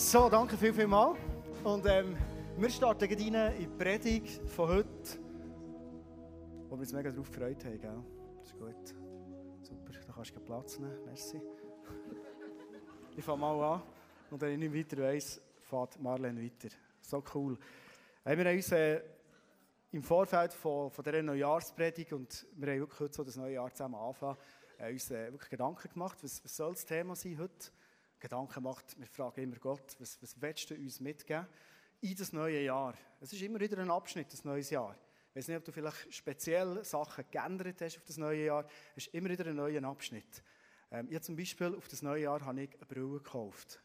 [0.00, 1.16] So, danke viel, viel mal.
[1.64, 2.16] Und ähm,
[2.56, 5.18] wir starten rein in die Predigt von heute,
[6.68, 7.80] wo wir uns mega darauf gefreut haben.
[7.80, 8.04] Gell?
[8.38, 8.94] Das ist gut.
[9.60, 11.04] Super, da kannst du Platz nehmen.
[11.04, 11.42] Merci.
[13.16, 13.82] Ich fange mal an.
[14.30, 16.72] Und wenn ich nicht weiter weiss, fährt Marlene weiter.
[17.02, 17.58] So cool.
[18.24, 19.02] wir haben uns äh,
[19.90, 23.74] im Vorfeld von, von dieser Neujahrspredigt und wir haben wirklich heute so das neue Jahr
[23.74, 24.36] zusammen anfangen,
[24.78, 27.72] äh, uns äh, wirklich Gedanken gemacht, was, was soll das Thema sein heute?
[28.20, 31.46] Gedanken macht, wir fragen immer Gott, was, was willst du uns mitgeben
[32.00, 32.94] in das neue Jahr?
[33.20, 34.96] Es ist immer wieder ein Abschnitt, das neue Jahr.
[35.30, 38.66] Ich weiß nicht, ob du vielleicht speziell Sachen geändert hast auf das neue Jahr.
[38.96, 40.42] Es ist immer wieder ein neuer Abschnitt.
[40.90, 43.80] Ähm, ich zum Beispiel auf das neue Jahr habe ich eine Brille gekauft.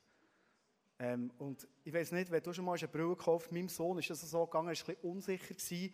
[0.99, 3.99] Ähm, und ich weiß nicht, wenn du schon mal eine Brille gekauft hast, meinem Sohn
[3.99, 5.53] ist das so gegangen, er war ein bisschen unsicher.
[5.53, 5.93] Gewesen,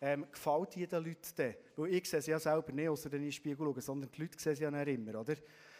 [0.00, 1.54] ähm, gefällt die den Leuten denn?
[1.76, 4.38] Weil ich sehe sie ja selber nicht, außer in den Spiegel schaue, sondern die Leute
[4.38, 5.34] sehen sie ja nicht immer, oder?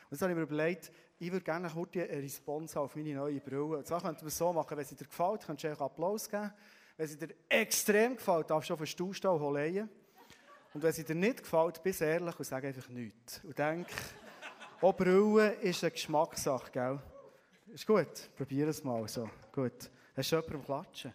[0.06, 3.40] Und jetzt habe ich mir überlegt, ich würde gerne kurz eine Response auf meine neue
[3.40, 3.78] Brille.
[3.78, 6.52] Und zwar könnte man es so machen, wenn sie dir gefällt, kannst du Applaus geben.
[6.96, 9.88] Wenn sie dir extrem gefällt, darfst du auf den Stuhl stehen und holen.
[10.74, 13.42] Und wenn sie dir nicht gefällt, bist ehrlich und sag einfach nichts.
[13.42, 13.88] Und denk,
[14.80, 17.02] auch Brille ist eine Geschmackssache, gell?
[17.68, 19.28] Ist gut, probier es mal so.
[19.52, 19.90] Gut.
[20.16, 21.12] Hast du jemanden klatschen?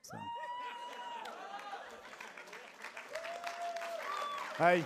[0.00, 0.16] So.
[4.56, 4.84] Hey.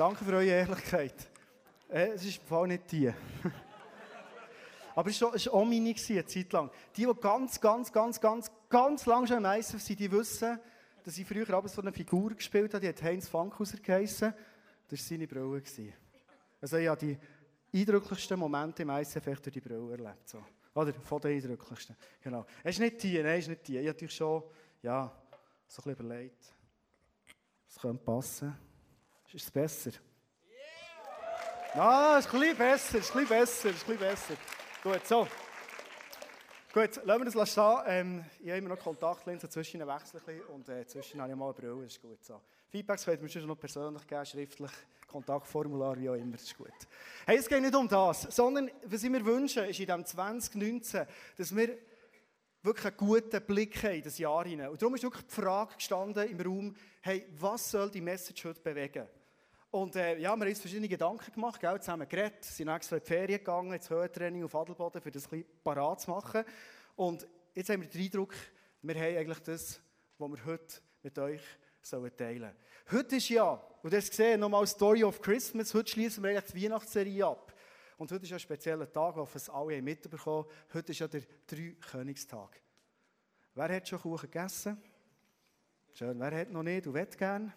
[0.00, 1.28] Danke für eure Ehrlichkeit.
[1.90, 3.12] Äh, es ist im Fall nicht die.
[4.96, 6.70] Aber es war auch meine eine Zeit lang.
[6.96, 10.58] Die, die ganz, ganz, ganz, ganz, ganz lang schon im ISF sind, die wissen,
[11.04, 14.32] dass ich früher abends so eine Figur gespielt habe, die hat Heinz Fankhauser geheissen.
[14.88, 15.92] Das war seine Brille.
[16.62, 17.18] Also ich habe die
[17.78, 20.26] eindrücklichsten Momente im ISF durch die Brille erlebt.
[20.30, 20.42] So.
[20.76, 21.94] Oder von den eindrücklichsten.
[22.22, 22.46] Genau.
[22.64, 23.72] Es ist nicht die, nein, es ist nicht die.
[23.74, 24.44] Ich habe natürlich schon,
[24.80, 25.12] ja,
[25.68, 26.54] so ein bisschen überlegt.
[27.68, 28.69] Es könnte passen.
[29.32, 29.92] Ist es besser?
[31.72, 31.80] Yeah!
[31.80, 34.34] Ah, ist ein bisschen besser, ist ein bisschen besser, ist ein bisschen besser.
[34.82, 35.28] Gut, so.
[36.72, 37.78] Gut, lassen wir das stehen.
[37.86, 41.54] Ähm, ich habe immer noch Kontaktlinsen, zwischen wechseln und äh, zwischen habe ich mal eine
[41.54, 42.40] Brille, ist gut so.
[42.70, 44.70] Feedbacks könnt ihr mir schon noch persönlich geben, schriftlich,
[45.06, 46.72] Kontaktformular, wie auch immer, ist gut.
[47.24, 51.06] Hey, es geht nicht um das, sondern was ich mir wünsche, ist in diesem 2019,
[51.36, 51.78] dass wir
[52.62, 54.70] wirklich einen guten Blick haben in das Jahr hinein.
[54.70, 58.60] Und darum ist wirklich die Frage gestanden im Raum, hey, was soll die Message heute
[58.60, 59.06] bewegen?
[59.70, 63.02] Und äh, ja, wir haben uns verschiedene Gedanken gemacht, gell, zusammen geredet, sind extra in
[63.02, 66.44] die Ferien gegangen, ins Höhentraining auf Adelboden, um das ein bisschen parat zu machen.
[66.96, 68.34] Und jetzt haben wir den Eindruck,
[68.82, 69.80] wir haben eigentlich das,
[70.18, 71.40] was wir heute mit euch
[71.82, 72.52] sollen teilen
[72.90, 76.64] Heute ist ja, und habt gesehen, nochmal Story of Christmas, heute schließen wir eigentlich die
[76.64, 77.54] Weihnachtsserie ab.
[77.96, 80.74] Und heute ist ein spezieller Tag, wo es alle mitbekommen haben.
[80.74, 82.60] Heute ist ja der Drei-Königstag.
[83.54, 84.82] Wer hat schon Kuchen gegessen?
[85.92, 86.18] Schön.
[86.18, 87.52] Wer hat noch nicht und will gerne?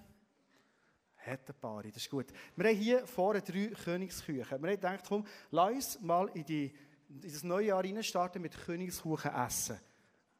[1.25, 2.27] Hat ein das ist gut.
[2.55, 4.61] Wir haben hier vorne drei Königsküchen.
[4.61, 6.73] Wir haben gedacht, komm, lass uns mal in, die,
[7.09, 9.79] in das neue Jahr starten mit Königskuchen essen.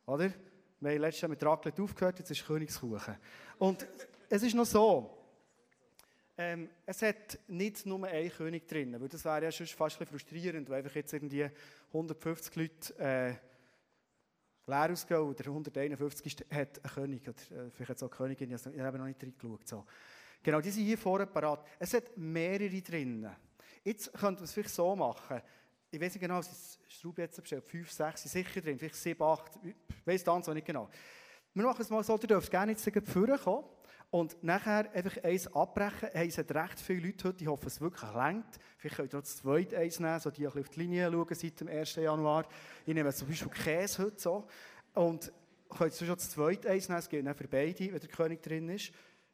[0.06, 0.34] Oder?
[0.80, 3.16] Wir haben letztes Jahr mit Raclette aufgehört, jetzt ist Königskuchen.
[3.60, 3.88] Und
[4.30, 5.24] es ist noch so,
[6.38, 10.08] ähm, es hat nicht nur einen König drin, weil das wäre ja schon fast ein
[10.08, 11.48] frustrierend, weil einfach jetzt irgendwie
[11.88, 13.36] 150 Leute äh,
[14.66, 18.52] leer ausgehen oder 151 ist, hat einen König, oder äh, vielleicht hat es auch Königin,
[18.52, 19.68] ich habe noch nicht reingeschaut.
[19.68, 19.86] So.
[20.44, 21.66] Genau, die sind hier vorne parat.
[21.80, 23.30] Es hat mehrere drin.
[23.84, 25.42] Jetzt könnte man es vielleicht so machen.
[25.90, 28.96] Ich weiß nicht genau, es ist Straub jetzt bestellt, 5, 6 sind sicher drin, vielleicht
[28.96, 30.90] 7, 8, ich weiß das nicht genau.
[31.53, 33.64] Wir machen es mal so, ihr dürft gerne jetzt kommen
[34.09, 36.09] und nachher einfach eins abbrechen.
[36.14, 38.59] Hey, es hat recht viele Leute heute, ich hoffe, es wirklich längt.
[38.78, 41.59] Vielleicht könnt ihr auch das zweite eins nehmen, so die auf die Linie schauen seit
[41.59, 41.96] dem 1.
[41.96, 42.46] Januar.
[42.86, 44.48] Ich nehme zum Beispiel Käse heute so.
[44.94, 45.32] Und
[45.70, 48.42] könnt ihr schon das zweite eins nehmen, es gilt dann für beide, wenn der König
[48.42, 48.92] drin ist.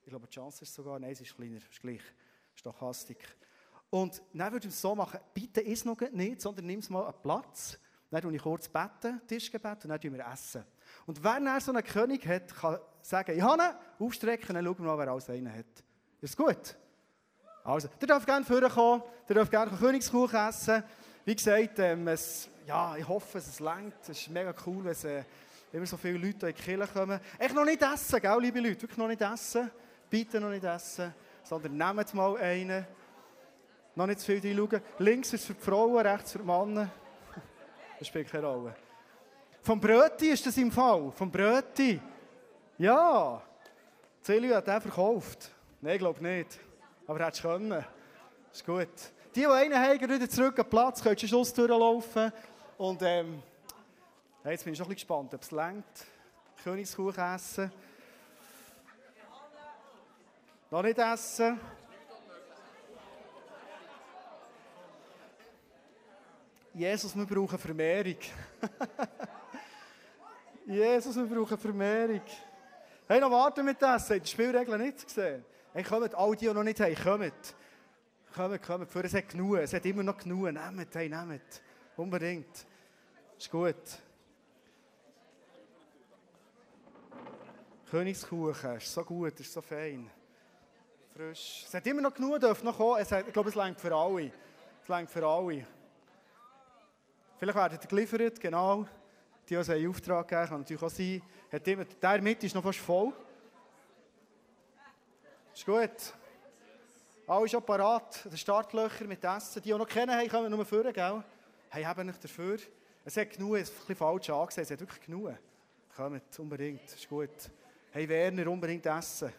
[0.09, 2.01] Ich glaube, die Chance ist sogar, nein, es ist kleiner, ist gleich.
[2.55, 3.19] Stochastik.
[3.91, 7.21] Und dann würde ich es so machen, bitte isst noch nicht, sondern nimm mal einen
[7.21, 7.77] Platz.
[8.09, 10.63] Dann tue ich kurz beten, Tischgebet, und dann tun wir essen.
[11.05, 14.79] Und wer dann so einen König hat, kann sagen, ich habe ihn, aufstrecken, dann schauen
[14.79, 15.83] wir mal, wer alles einen hat.
[16.19, 16.75] Ist gut?
[17.63, 20.83] Also, ihr dürft gerne vorkommen, ihr dürft gerne Königskuchen essen.
[21.23, 23.93] Wie gesagt, ähm, es, ja, ich hoffe, es längt.
[24.01, 25.23] Es ist mega cool, wenn äh,
[25.71, 27.19] immer so viele Leute in die Kirche kommen.
[27.37, 28.81] Echt noch nicht essen, gell, liebe Leute?
[28.81, 29.69] Wirklich noch nicht essen
[30.09, 31.13] bitte noch nicht essen,
[31.43, 32.85] sondern nehmt mal einen.
[33.95, 34.81] Noch nicht zu viel reinschauen.
[34.99, 36.89] Links ist für die Frauen, rechts für die Männer.
[37.99, 38.75] Das spielt keine Rolle.
[39.61, 41.11] Vom Bröti ist das im Fall.
[41.11, 41.99] Vom Bröti.
[42.77, 43.41] Ja.
[44.21, 45.51] Celio hat den verkauft.
[45.81, 46.59] Nein, ich glaube nicht.
[47.05, 47.85] Aber hättest du können.
[48.53, 48.87] Ist gut.
[49.35, 52.31] Die, die einen haben, wieder zurück an den Platz, können schon Schluss durchlaufen.
[52.77, 53.43] Und ähm,
[54.45, 55.85] jetzt bin ich schon ein bisschen gespannt, ob es längt.
[56.63, 57.71] Königskuchen essen.
[60.71, 61.59] Noch nicht essen?
[66.73, 68.15] Jesus, wir brauchen Vermehrung.
[70.67, 72.21] Jesus, wir brauchen Vermehrung.
[73.07, 75.43] Hey, noch warten mit ihr die Spielregeln nicht gesehen?
[75.73, 77.55] Hey, kommt, alle, die, die noch nicht haben, kommt.
[78.35, 78.91] Kommt, kommt.
[78.91, 79.57] Für es hat genug.
[79.57, 80.51] Es hat immer noch genug.
[80.51, 81.63] Nehmt, hey, nehmt.
[81.97, 82.67] Unbedingt.
[83.39, 83.75] Ist gut.
[87.89, 90.11] Königskuchen, ist so gut, ist so fein.
[91.19, 91.65] Frisch.
[91.67, 93.01] Es hat immer noch genug, dürfen noch kommen.
[93.01, 94.31] Es hat, ich glaube, es längt für alle.
[94.81, 95.67] Es längt für alle.
[97.37, 98.87] Vielleicht werden die geliefert, genau.
[99.49, 101.21] Die, uns einen Auftrag geben, kann natürlich auch sein.
[101.51, 103.11] Hat immer, der mit ist noch fast voll.
[105.53, 106.13] Ist gut.
[107.27, 109.61] Alle schon parat, die Startlöcher mit Essen.
[109.61, 111.21] Die, die noch kennen haben, kommen nur führen, gell?
[111.67, 112.59] Hey, haben nicht dafür.
[113.03, 115.33] Es hat genug, es ist ein bisschen falsch angesehen, es hat wirklich genug.
[115.93, 117.51] Kommt, unbedingt, ist gut.
[117.91, 119.33] Hey Werner, unbedingt essen.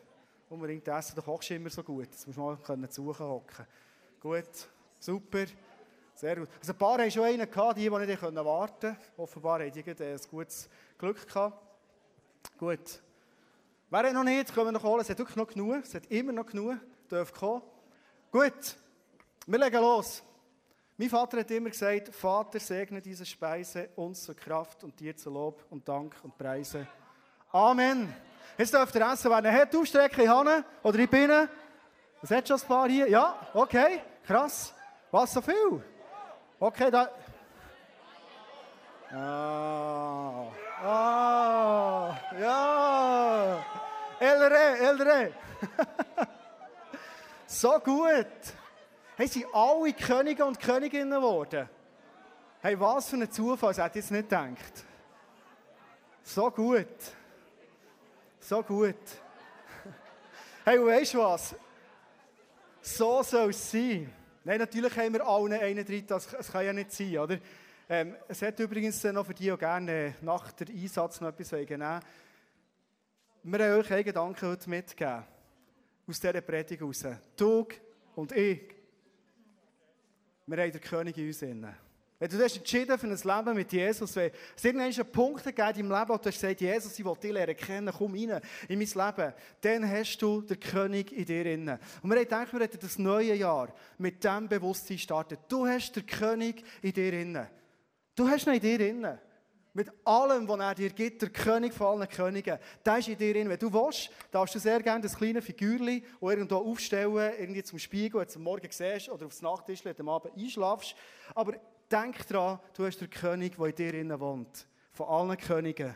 [0.51, 2.07] Unbedingt essen, du kochst immer so gut.
[2.11, 3.67] Jetzt musst du mal können zu hocken.
[4.21, 4.69] Gut,
[4.99, 5.47] super.
[6.13, 6.49] Sehr gut.
[6.59, 8.97] Also ein paar haben schon einen gehabt, die, die nicht warten konnten.
[9.17, 10.69] Offenbar haben die ein gutes
[10.99, 11.57] Glück gehabt.
[12.59, 13.01] Gut.
[13.89, 15.01] Wer noch nicht, können wir noch holen.
[15.01, 15.85] Es hat wirklich noch genug.
[15.85, 16.79] Es hat immer noch genug.
[17.11, 17.63] Dürfen kommen.
[18.31, 18.77] Gut.
[19.47, 20.23] Wir legen los.
[20.97, 25.31] Mein Vater hat immer gesagt, Vater, segne diese Speise uns zur Kraft und dir zu
[25.31, 26.87] Lob und Dank und Preise.
[27.53, 28.13] Amen.
[28.59, 30.31] Jetzt dürft ihr essen, wenn ihr habt, aufstrecken, ich
[30.83, 31.31] oder ich bin.
[32.21, 33.09] Was hat schon ein paar hier?
[33.09, 34.75] Ja, okay, krass.
[35.11, 35.83] Was, so viel?
[36.59, 37.09] Okay, da...
[39.13, 40.47] Ah,
[40.85, 43.65] ah, ja.
[44.21, 45.33] Elre, Elre.
[47.47, 48.27] so gut.
[49.17, 51.69] Hey, sind alle Könige und Königinnen geworden?
[52.61, 54.85] Hey, was für ein Zufall, das hätte ich jetzt nicht gedacht.
[56.23, 56.87] So gut.
[58.41, 58.97] So gut.
[60.65, 61.55] Hey, weißt du was?
[62.83, 64.13] So soll es sein.
[64.45, 67.39] Nein, natürlich haben wir allen einen drin, das, kann ja nicht sein, oder?
[67.89, 72.01] Ähm, es hat übrigens noch für die, die gerne nach dem Einsatz noch etwas nehmen
[73.43, 75.25] Wir haben euch einen Gedanken heute mitgegeben.
[76.07, 77.05] Aus dieser Predigt raus.
[77.37, 77.67] Du
[78.15, 78.75] und ich.
[80.47, 81.39] Wir haben den König in uns.
[81.39, 81.75] Drin.
[82.21, 85.89] Wenn du hast entschieden für ein Leben mit Jesus, wenn es irgendeinen Punkt gegeben in
[85.89, 88.79] deinem Leben, wo du hast gesagt, Jesus, ich will dich lernen kennen, komm rein in
[88.79, 91.81] mein Leben, dann hast du den König in dir inne.
[92.03, 95.39] Und wir haben gedacht, wir hätten das neue Jahr mit diesem Bewusstsein starten.
[95.49, 97.49] Du hast den König in dir inne.
[98.15, 99.19] Du hast ihn in dir inne.
[99.73, 103.33] Mit allem, was er dir gibt, der König von allen Königen, der ist in dir
[103.33, 103.49] drin.
[103.49, 108.21] Wenn du willst, darfst du sehr gerne das kleine Figürchen irgendwo aufstellen, irgendwie zum Spiegel,
[108.21, 110.95] wenn du am Morgen siehst oder aufs Nachttisch, wenn du am Abend einschlafst.
[111.35, 111.55] Aber
[111.91, 114.67] denk dran, du hast den König, der in dir innen wohnt.
[114.93, 115.95] Von allen Königen.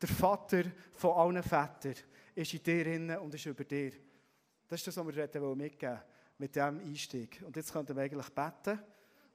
[0.00, 0.64] Der Vater
[0.94, 1.94] von allen Vätern
[2.34, 3.92] ist in dir innen und ist über dir.
[4.68, 6.00] Das ist das, was wir mitgeben
[6.38, 7.42] mit diesem Einstieg.
[7.46, 8.80] Und jetzt könnt ihr eigentlich beten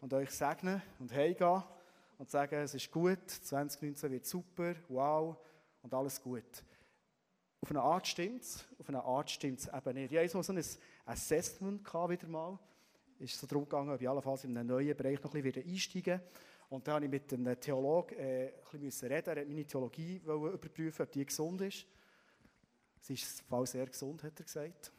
[0.01, 1.63] und euch segnen und heimgehen
[2.17, 5.37] und sagen, es ist gut, 2019 wird super, wow
[5.81, 6.63] und alles gut.
[7.61, 10.11] Auf eine Art stimmt es, auf eine Art stimmt es eben nicht.
[10.11, 10.63] Ich hatte so ein
[11.05, 12.59] Assessment wieder mal
[13.19, 15.67] ist es so darum gegangen, ob ich allenfalls in einem neuen Bereich noch ein bisschen
[15.67, 16.21] einsteigen
[16.69, 19.29] Und dann habe ich mit einem Theologen äh, ein bisschen reden.
[19.29, 21.85] Er hat meine Theologie überprüfen, ob die gesund ist.
[23.01, 24.91] Sie ist Fall sehr gesund, hat er gesagt.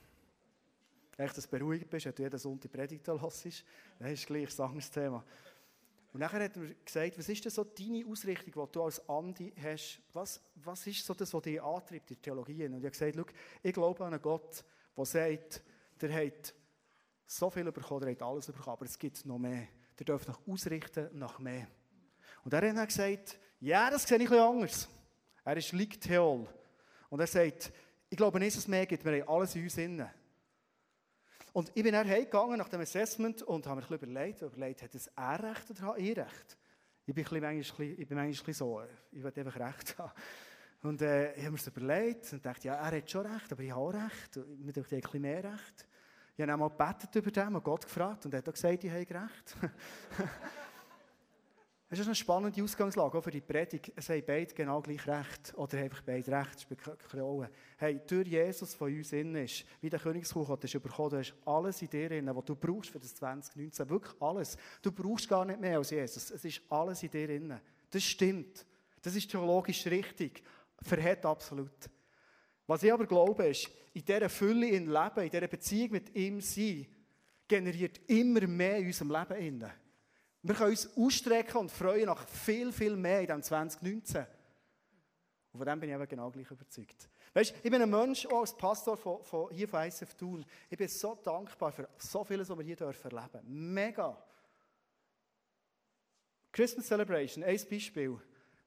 [1.17, 3.45] Echt, dass du beruhigt bist, wenn du jeden Sonntag Predigt hörst.
[3.99, 5.25] Das ist gleich ein anderes Thema.
[6.13, 9.09] Und nachher hat er mir gesagt, was ist denn so deine Ausrichtung, die du als
[9.09, 10.01] Andi hast?
[10.13, 12.65] Was, was ist so das, was dich antreibt in der Theologie?
[12.65, 14.65] Und ich habe gesagt, ich glaube an einen Gott,
[14.97, 15.63] der sagt,
[16.01, 16.55] der hat
[17.31, 19.69] so viel bekommen, er hat alles bekommen, aber es gibt noch mehr.
[19.99, 21.67] Ihr dürft euch ausrichten nach mehr.
[22.43, 24.89] Und er hat dann gesagt, ja, das sehe ich bisschen anders.
[25.45, 26.47] Er ist Liktheol.
[27.11, 27.73] Und er sagt,
[28.09, 30.09] ich glaube nicht, dass es mehr gibt, wir haben alles in uns innen.
[31.53, 34.83] Und ich bin dann heimgegangen nach dem Assessment und habe mir ein bisschen überlegt, überlegt,
[34.83, 36.57] hat es er recht oder habe ich recht?
[37.05, 40.13] Ich bin, ein bisschen, ich bin manchmal so, ich will einfach recht haben.
[40.83, 43.63] Und äh, ich habe mir das überlegt und dachte, ja, er hat schon recht, aber
[43.63, 44.37] ich habe auch recht.
[44.37, 45.88] Ich habe ein bisschen mehr recht.
[46.39, 48.91] Ich habe einmal gebetet über dem und Gott gefragt und er hat auch gesagt, ich
[48.91, 49.57] habe recht.
[51.91, 53.91] Es ist eine spannende Ausgangslage für die Predigt.
[53.97, 55.55] Es haben beide genau gleich recht.
[55.57, 56.67] Oder einfach beide recht.
[57.15, 57.51] Rolle.
[57.79, 61.35] Hey, durch Jesus von uns innen ist, wie der Königsbuch hat es bekommen, du hast
[61.47, 63.89] alles in dir drin, was du brauchst für das 2019.
[63.89, 64.59] Wirklich alles.
[64.83, 66.31] Du brauchst gar nicht mehr als Jesus.
[66.31, 67.59] Es ist alles in dir drin.
[67.91, 68.67] Das stimmt.
[69.01, 70.43] Das ist theologisch richtig.
[70.83, 71.89] Verhält absolut.
[72.69, 76.43] Was ich aber glaube, ist, in dieser Fülle in Leben, in dieser Beziehung mit ihm
[76.43, 76.87] sein,
[77.49, 79.37] generiert immer mehr in unserem Leben.
[79.37, 79.73] Innen.
[80.43, 84.27] Wir können uns ausstrecken und freuen nach viel, viel mehr in diesem 2019.
[85.53, 87.09] Und von dem bin ich eben genau gleich überzeugt.
[87.33, 90.45] Weißt, ich bin ein Mensch, auch als Pastor von, von hier von ISF Thun.
[90.69, 93.41] Ich bin so dankbar für so vieles, was wir hier erleben dürfen.
[93.73, 94.23] Mega.
[96.53, 98.19] Christmas Celebration, ein Beispiel.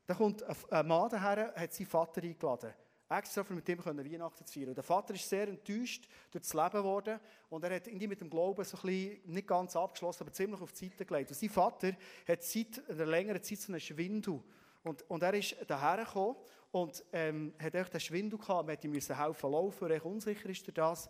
[0.08, 2.74] Da kommt ein Mann daher, hat seinen Vater eingeladen.
[3.12, 4.74] Extra, um mit ihm Weihnachten zu feiern.
[4.74, 7.20] Der Vater ist sehr enttäuscht durch das Leben geworden.
[7.50, 10.62] Und er hat irgendwie mit dem Glauben so ein bisschen, nicht ganz abgeschlossen, aber ziemlich
[10.62, 11.30] auf die Seite gelegt.
[11.30, 11.92] Und sein Vater
[12.28, 14.42] hat seit einer längeren Zeit so einen Schwindel.
[14.84, 16.38] Und, und er ist daher gekommen
[16.72, 18.68] und ähm, hat echt einen Schwindel gehabt.
[18.68, 21.10] Man musste ihm helfen laufen, er unsicher ist durch das.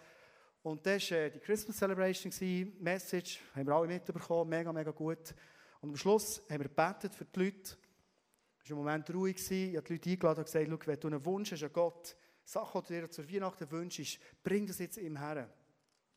[0.63, 5.33] Und das war äh, die Christmas Celebration, Message, haben wir alle mitbekommen, mega, mega gut.
[5.81, 7.77] Und am Schluss haben wir gebetet für die Leute.
[8.63, 9.37] Es war ein Moment ruhig.
[9.49, 12.81] Ich habe die Leute eingeladen und gesagt, wenn du einen Wunsch hast an Gott, Sachen,
[12.81, 15.49] die du dir zur Weihnachten wünschst, bring das jetzt ihm her.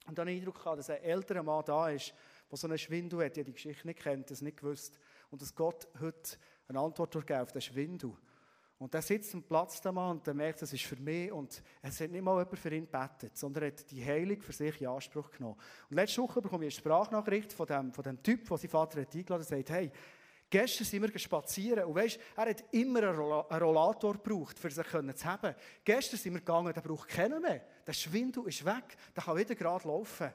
[0.07, 2.13] Und dann den Eindruck dass ein älterer Mann da ist,
[2.51, 4.99] der so einen Schwindel hat, der die Geschichte nicht kennt, das nicht gewusst.
[5.31, 6.37] Und dass Gott heute
[6.69, 8.13] eine Antwort geben auf den Schwindel.
[8.79, 11.33] Und der sitzt am Platz, der Mann, und der merkt, das ist für mich.
[11.33, 14.53] Und es hat nicht mal jemand für ihn gebetet, sondern er hat die Heilung für
[14.53, 15.57] sich in Anspruch genommen.
[15.89, 19.01] Und letzte Woche bekomme ich eine Sprachnachricht von dem, von dem Typ, der sein Vater
[19.01, 19.91] hat eingeladen hat, und sagt, hey,
[20.51, 25.25] Gestern sind wir spazieren und weißt, er hat immer einen Rollator gebraucht, um sich zu
[25.25, 25.55] haben.
[25.85, 27.63] Gestern sind wir gegangen, der braucht keinen mehr.
[27.87, 30.33] Der Schwindel ist weg, der kann wieder gerade laufen.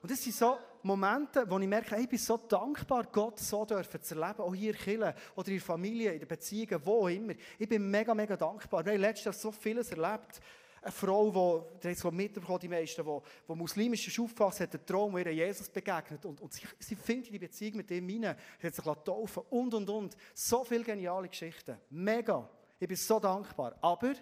[0.00, 4.00] Und das sind so Momente, wo ich merke, ich bin so dankbar, Gott so dürfen
[4.00, 7.34] zu erleben, auch hier in Kirche oder in der Familie, in den Beziehungen, wo immer.
[7.58, 8.84] Ich bin mega, mega dankbar.
[8.84, 10.40] Wir haben letztes Jahr so vieles erlebt.
[10.88, 15.18] Eine Frau, die, die mitbekommen, die meisten, die, die muslimisch aufgefasst hat, einen Traum, wo
[15.18, 18.84] ihr Jesus begegnet und, und sie, sie findet die Beziehung mit ihm hinein, hat sich
[18.84, 20.16] taufen und, und, und.
[20.32, 21.76] So viele geniale Geschichten.
[21.90, 22.48] Mega.
[22.80, 23.76] Ich bin so dankbar.
[23.82, 24.14] Aber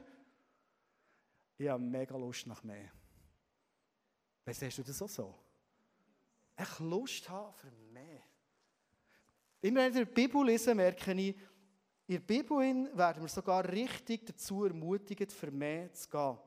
[1.56, 2.90] ich habe mega Lust nach mehr.
[4.44, 5.34] Weißt hast du das auch so?
[6.60, 8.22] Ich Lust habe für mehr.
[9.60, 11.36] Immer wenn ich in der Bibel lese, merke ich,
[12.08, 16.38] in der Bibel werden wir sogar richtig dazu ermutigt, für mehr zu gehen.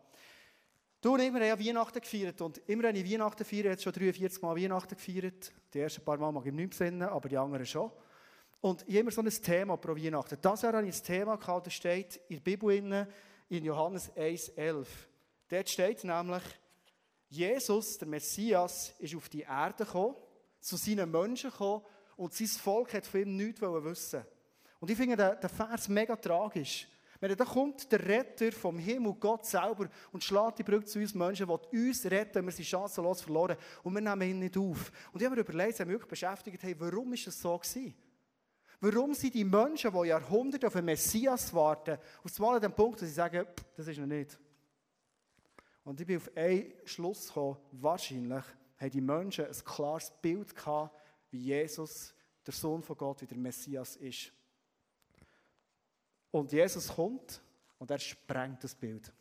[1.02, 4.42] Du und ich, wir Weihnachten gefeiert und immer wenn ich Weihnachten feiere, jetzt schon 43
[4.42, 5.54] Mal Weihnachten gefeiert.
[5.74, 7.90] Die ersten paar Mal mag ich nicht besinnen, aber die anderen schon.
[8.60, 10.38] Und habe immer so ein Thema pro Weihnachten.
[10.42, 13.08] Das Jahr hatte ich ein Thema, gehabt, das steht in der Bibel
[13.48, 14.86] in Johannes 1,11.
[15.48, 16.44] Dort steht nämlich,
[17.30, 20.16] Jesus, der Messias, ist auf die Erde gekommen,
[20.60, 21.86] zu seinen Menschen gekommen
[22.18, 24.26] und sein Volk hat von ihm nichts wissen.
[24.82, 26.90] Und ich finde den, Vers mega tragisch.
[27.20, 31.14] Wenn da kommt der Retter vom Himmel, Gott selber, und schlägt die Brücke zu uns
[31.14, 34.92] Menschen, will uns retten, wir sind chancenlos verloren und wir nehmen ihn nicht auf.
[35.12, 37.58] Und ich habe mir überlegt, ich habe mich wirklich beschäftigt, hey, warum ist das so
[37.58, 37.94] gewesen?
[38.80, 43.02] Warum sind die Menschen, die Jahrhunderte auf einen Messias warten, auf einmal an dem Punkt,
[43.02, 43.46] dass sie sagen,
[43.76, 44.40] das ist noch nicht.
[45.84, 48.46] Und ich bin auf einen Schluss gekommen, wahrscheinlich
[48.78, 50.96] haben die Menschen ein klares Bild gehabt,
[51.32, 52.14] wie Jesus,
[52.46, 54.32] der Sohn von Gott, wie der Messias ist.
[56.32, 57.42] Und Jesus kommt
[57.78, 59.12] und er sprengt das Bild.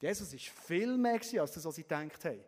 [0.00, 2.40] Jesus ist viel mehr als das, was sie gedacht haben.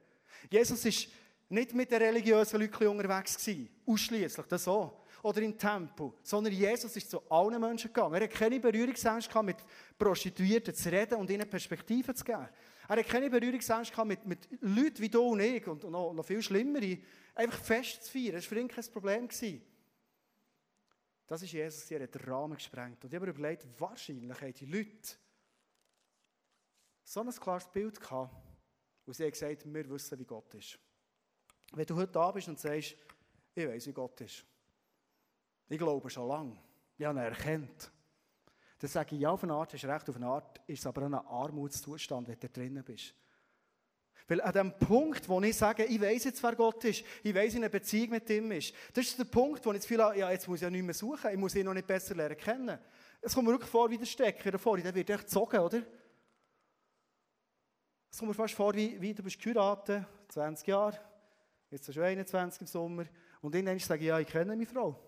[0.50, 1.08] Jesus ist
[1.48, 5.04] nicht mit den religiösen Leuten unterwegs gewesen, ausschließlich, das auch.
[5.22, 8.14] Oder im Tempel, sondern Jesus ist zu allen Menschen gegangen.
[8.14, 9.56] Er hat keine Berührungsängste gehabt, mit
[9.96, 12.48] Prostituierten zu reden und ihnen Perspektiven zu geben.
[12.88, 16.26] Er hat keine Berührungsängste gehabt, mit, mit Leuten wie du und ich und noch, noch
[16.26, 16.98] viel schlimmere,
[17.34, 18.34] einfach festzufeiern.
[18.34, 19.28] Das war für ihn kein Problem.
[19.28, 19.62] Gewesen.
[21.26, 23.02] Das ist Jesus, der hat den Rahmen gesprengt.
[23.02, 25.16] Und ich habe mir überlegt, wahrscheinlich haben die Leute
[27.02, 28.34] so ein klares Bild gehabt,
[29.06, 30.78] wo sie haben gesagt wir wissen, wie Gott ist.
[31.72, 32.96] Wenn du heute da bist und sagst,
[33.54, 34.44] ich weiß, wie Gott ist.
[35.68, 36.58] Ich glaube schon lange.
[36.96, 37.90] Ich habe ihn erkannt.
[38.78, 41.02] Dann sage ich, ja, auf eine Art hast recht, auf eine Art ist es aber
[41.02, 43.14] ein Armutszustand, wenn du drinnen bist.
[44.26, 47.54] Weil an dem Punkt, wo ich sage, ich weiß jetzt, wer Gott ist, ich weiß,
[47.54, 50.30] in einer Beziehung mit ihm ist, das ist der Punkt, wo ich jetzt viel, ja,
[50.30, 52.78] jetzt muss ich ja nicht mehr suchen, ich muss ihn noch nicht besser lernen kennen.
[53.20, 55.82] Es kommt mir wirklich vor wie der Stecker davor, der wird echt gezogen, oder?
[58.10, 60.98] Es kommt mir fast vor, wie, wie du bist geheiratet, 20 Jahre,
[61.70, 63.04] jetzt schon 21 im Sommer,
[63.42, 64.98] und dann sage ich, ja, ich kenne meine Frau.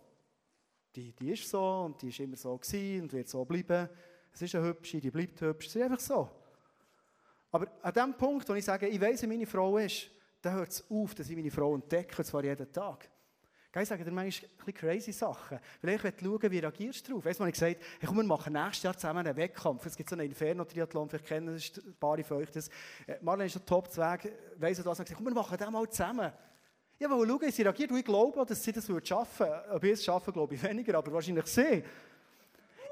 [0.94, 3.88] Die, die ist so und die ist immer so gewesen und wird so bleiben.
[4.32, 6.28] Es ist eine hübsche, die bleibt hübsch, es ist einfach so.
[7.56, 10.10] Aber an dem Punkt, wo ich sage, ich weiss, wie meine Frau ist,
[10.42, 13.08] dann hört es auf, dass ich meine Frau entdecke, und zwar jeden Tag.
[13.74, 15.58] Ich sage dir manchmal ein crazy Sachen.
[15.82, 17.24] Weil ich will schauen, wie reagierst du darauf.
[17.24, 19.84] Weißt du, ich gesagt hey, komm, wir machen nächstes Jahr zusammen einen Wettkampf.
[19.86, 22.68] Es gibt so einen Inferno-Triathlon, vielleicht kennen das ein paar von euch das.
[23.06, 24.86] Äh, Marlene ist schon top zweig weiss das?
[24.86, 26.32] Und gesagt, komm, wir machen das mal zusammen.
[26.98, 27.90] Ich wollte schauen, wie sie reagiert.
[27.90, 29.70] Und ich glaube, dass sie das schaffen würde.
[29.70, 31.84] Ob ich es schaffe, glaube ich weniger, aber wahrscheinlich sie.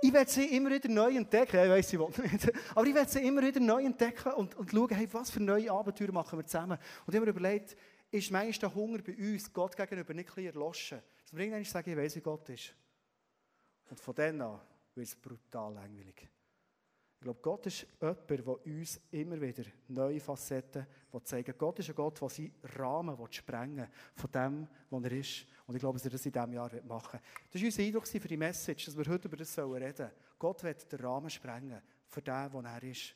[0.05, 1.57] Ich werde sie immer wieder neu entdecken.
[1.65, 2.53] Ich weiss, sie will nicht.
[2.75, 5.73] Aber ich werde sie immer wieder neu entdecken und, und schauen, hey, was für neue
[5.73, 6.77] Abenteuer machen wir zusammen.
[7.07, 7.75] Und ich habe mir überlegt,
[8.11, 11.01] ist manchmal der Hunger bei uns Gott gegenüber nicht ein erloschen?
[11.23, 12.75] Dass wir irgendwann sagen, ich weiß, wie Gott ist.
[13.89, 14.61] Und von dann an
[14.95, 16.29] wird es brutal langweilig.
[17.25, 20.87] Ich glaube, Gott ist jemand, der uns immer wieder neue Facetten
[21.23, 25.47] zeigen Gott ist ein Gott, der seinen Rahmen sprengen von dem, was er ist.
[25.67, 27.23] Und ich glaube, dass er das in diesem Jahr machen wird.
[27.51, 30.11] Das war unser Eindruck für die Message, dass wir heute über das reden sollen.
[30.39, 33.15] Gott wird den Rahmen sprengen für den, was er ist.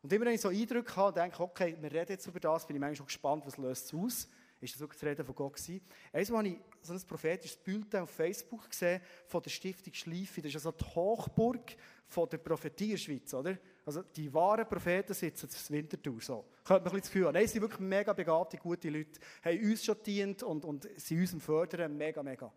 [0.00, 2.66] Und immer wenn ich so Eindrücke habe und denke, okay, wir reden jetzt über das,
[2.66, 4.28] bin ich manchmal schon gespannt, was löst es aus.
[4.60, 5.80] Ist das wirklich das Reden von Gott gewesen?
[6.12, 10.42] Einmal habe ich so ein prophetisches Bild auf Facebook gesehen von der Stiftung Schleife.
[10.42, 11.76] Das ist also die Hochburg
[12.06, 13.56] von der Prophetie in der Schweiz, oder?
[13.86, 16.44] Also die wahren Propheten sitzen das Winterthur, so.
[16.64, 17.34] Könnte man ein bisschen das Gefühl haben.
[17.34, 19.18] Nein, sie sind wirklich mega begabte, gute Leute.
[19.42, 22.52] Haben uns schon gedient und, und sind uns fördern, mega, mega.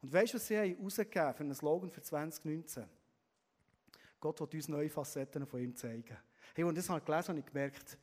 [0.00, 2.84] Und weißt du, was sie haben rausgegeben für einen Slogan für 2019?
[4.20, 6.16] Gott will uns neue Facetten von ihm zeigen.
[6.54, 7.98] Hey, und das habe ich gelesen und ich gemerkt,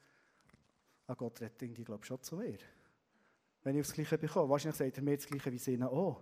[1.08, 2.58] ah, Gott rettet irgendwie, glaube ich, schon zu mir.
[3.64, 4.50] Wenn ich aufs Gleiche bekomme.
[4.50, 6.22] Wahrscheinlich sagt er mir das Gleiche wie ihnen auch.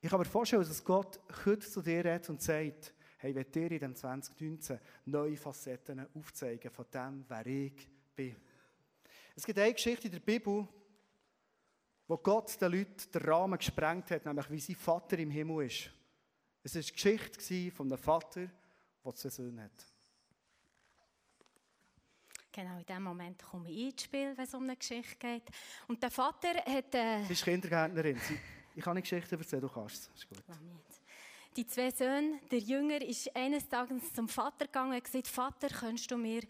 [0.00, 3.70] Ich kann mir vorstellen, dass Gott heute zu dir redet und sagt, hey, wenn dir
[3.70, 8.36] in dem 2019 neue Facetten aufzeigen von dem, wer ich bin.
[9.36, 10.66] Es gibt eine Geschichte in der Bibel,
[12.08, 15.90] wo Gott den Leuten den Rahmen gesprengt hat, nämlich wie sein Vater im Himmel ist.
[16.64, 18.50] Es war die Geschichte von einem Vater,
[19.04, 19.91] der zwei Söhne hat.
[22.52, 25.44] Genau in dem Moment komme ich ins Spiel, wenn es um eine Geschichte geht.
[25.88, 26.94] Und der Vater hat...
[26.94, 28.20] Äh, Sie ist Kindergärtnerin.
[28.74, 30.26] Ich kann eine Geschichte erzählen, du kannst es.
[31.56, 36.10] Die zwei Söhne, der Jünger, ist eines Tages zum Vater gegangen und gesagt, Vater, könntest
[36.10, 36.42] du mir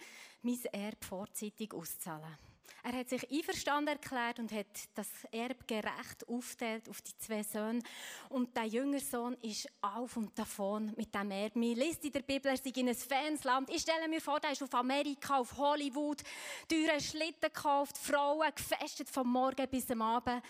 [0.43, 2.37] mein Erbe vorzeitig auszahlen?
[2.85, 7.81] Er hat sich einverstanden erklärt und hat das Erbe gerecht aufteilt auf die zwei Söhne.
[8.29, 11.61] Und der jüngere Sohn ist auf und davon mit dem Erbe.
[11.61, 13.71] Man liest in der Bibel, er sei in ein Fansland.
[13.71, 16.23] Ich stelle mir vor, er ist auf Amerika, auf Hollywood,
[16.69, 20.43] teure Schlitten gekauft, Frauen gefestet vom Morgen bis am Abend,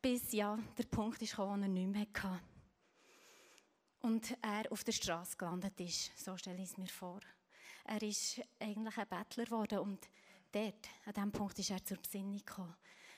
[0.00, 2.40] bis ja, der Punkt ist gekommen, wo er nicht mehr hatte.
[4.02, 6.12] Und er auf der Straße gelandet ist.
[6.16, 7.20] So stelle ich es mir vor.
[7.84, 10.08] Er ist eigentlich ein Bettler geworden und
[10.52, 12.74] dort, an diesem Punkt, ist er zur Besinnung gekommen.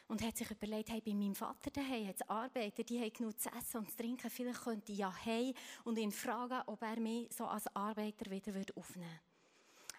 [0.08, 3.48] Und hat sich überlegt, hey, bei meinem Vater daheim hat Arbeiter, die haben genug zu
[3.50, 4.28] essen und zu trinken.
[4.28, 8.52] Vielleicht könnte ich ja hey und ihn fragen, ob er mich so als Arbeiter wieder
[8.76, 9.32] aufnehmen würde.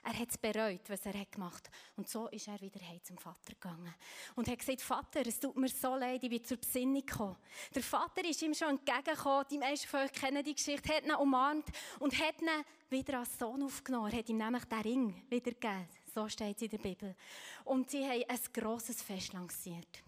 [0.06, 1.74] Er hat es bereut, was er hat gemacht hat.
[1.96, 3.94] Und so ist er wieder heim zum Vater gegangen.
[4.36, 7.38] Und hat gesagt, Vater, es tut mir so leid, ich bin zur Besinnung gekommen.
[7.74, 11.16] Der Vater ist ihm schon entgegengekommen, die meisten von euch kennen die Geschichte, hat ihn
[11.16, 11.68] umarmt
[12.00, 12.50] und hat ihn
[12.90, 14.12] wieder als Sohn aufgenommen.
[14.12, 15.88] Er hat ihm nämlich den Ring wiedergegeben.
[16.14, 17.16] So steht es in der Bibel.
[17.64, 20.04] Und sie haben ein grosses Fest lanciert.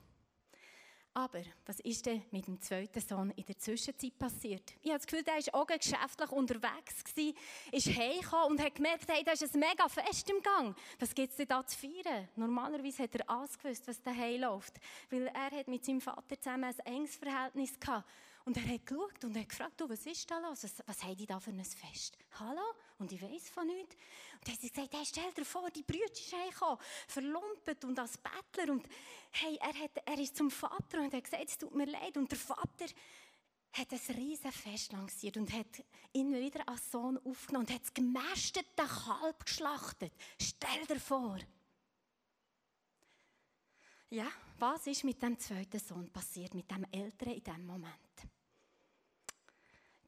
[1.17, 4.73] Aber was ist denn mit dem zweiten Sohn in der Zwischenzeit passiert?
[4.81, 6.95] Ich habe das Gefühl, der war auch geschäftlich unterwegs,
[7.71, 10.75] ist heimgekommen und hat gemerkt, hey, da ist ein mega Fest im Gang.
[10.99, 12.27] Was gibt es denn da zu feiern?
[12.35, 14.73] Normalerweise hat er alles gewusst, was daheim läuft.
[15.09, 18.09] Weil er hat mit seinem Vater zusammen ein enges Verhältnis gehabt.
[18.43, 20.65] Und er hat geschaut und hat gefragt, du, was ist da los?
[20.65, 22.17] Was, was haben die da für ein Fest?
[22.39, 22.61] Hallo?
[22.97, 23.95] Und ich weiß von nichts.
[23.95, 26.77] Und dann hat sie gesagt, hey, stell dir vor, die Brüder ist hergekommen,
[27.07, 28.71] verlumpet und als Bettler.
[28.71, 28.87] Und
[29.31, 32.15] hey, er, hat, er ist zum Vater und hat gesagt, es tut mir leid.
[32.15, 32.85] Und der Vater
[33.73, 37.93] hat ein riesen Fest lanciert und hat ihn wieder als Sohn aufgenommen und hat das
[37.93, 40.13] gemästete Kalb geschlachtet.
[40.41, 41.37] Stell dir vor.
[44.09, 47.97] Ja, was ist mit dem zweiten Sohn passiert, mit dem Älteren in diesem Moment?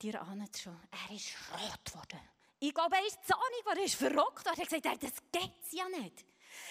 [0.02, 2.37] Dir ahnt schon, er ist rot geworden.
[2.60, 4.46] Ich glaube, er ist zornig geworden, er ist verrückt.
[4.46, 6.26] Er hat gesagt, das geht ja nicht.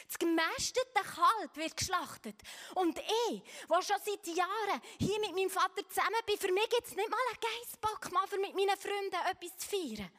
[0.09, 2.41] Das gemästete Kalb wird geschlachtet.
[2.75, 6.87] Und ich, der schon seit Jahren hier mit meinem Vater zusammen bin, für mich gibt
[6.87, 10.11] es nicht mal einen Geissbock, mal für mit meinen Freunden etwas zu feiern.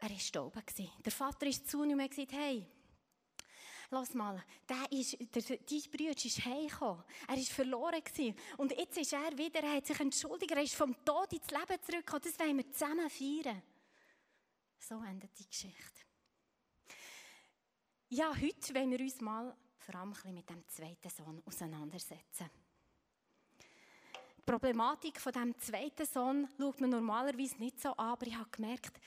[0.00, 0.84] Er war da.
[1.04, 2.66] Der Vater ist zu ihm und hat gesagt, hey,
[3.90, 7.02] Lass mal, der ist, der, dein Bruder ist heimgekommen.
[7.26, 8.04] Er war verloren.
[8.04, 8.34] Gewesen.
[8.58, 11.82] Und jetzt ist er wieder, er hat sich entschuldigt, er ist vom Tod ins Leben
[11.82, 12.22] zurückgekommen.
[12.22, 13.62] Das wollen wir zusammen feiern.
[14.78, 16.02] So endet die Geschichte.
[18.10, 22.50] Ja, heute wollen wir uns mal vor allem mit dem zweiten Sohn auseinandersetzen.
[24.36, 28.50] Die Problematik von dem zweiten Sohn schaut man normalerweise nicht so an, aber ich habe
[28.50, 29.00] gemerkt,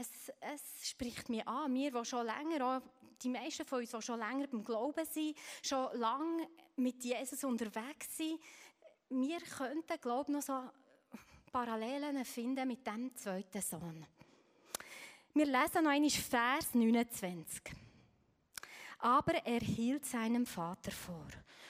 [0.00, 1.74] es, es spricht mich an.
[1.74, 2.82] Wir, die schon länger,
[3.22, 8.16] die meisten von uns, die schon länger beim Glauben sind, schon lange mit Jesus unterwegs
[8.16, 8.40] sind,
[9.10, 10.62] wir könnten, glaube ich, noch so
[11.52, 14.06] Parallelen finden mit dem zweiten Sohn.
[15.34, 17.62] Wir lesen noch einmal Vers 29.
[19.00, 21.26] Aber er hielt seinem Vater vor.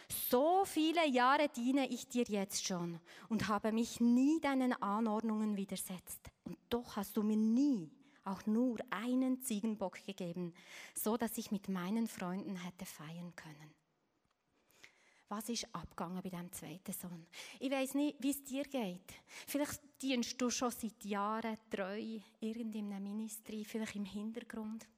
[0.09, 6.31] So viele Jahre diene ich dir jetzt schon und habe mich nie deinen Anordnungen widersetzt.
[6.45, 7.91] Und doch hast du mir nie
[8.25, 10.55] auch nur einen Ziegenbock gegeben,
[10.95, 13.75] so dass ich mit meinen Freunden hätte feiern können.
[15.29, 17.27] was ist abgegangen bei diesem zweiten Sohn.
[17.61, 19.15] Ich weiß nicht, wie es dir geht.
[19.47, 24.89] Vielleicht dienst du schon seit Jahren treu irgendeinem Ministry, vielleicht im Hintergrund.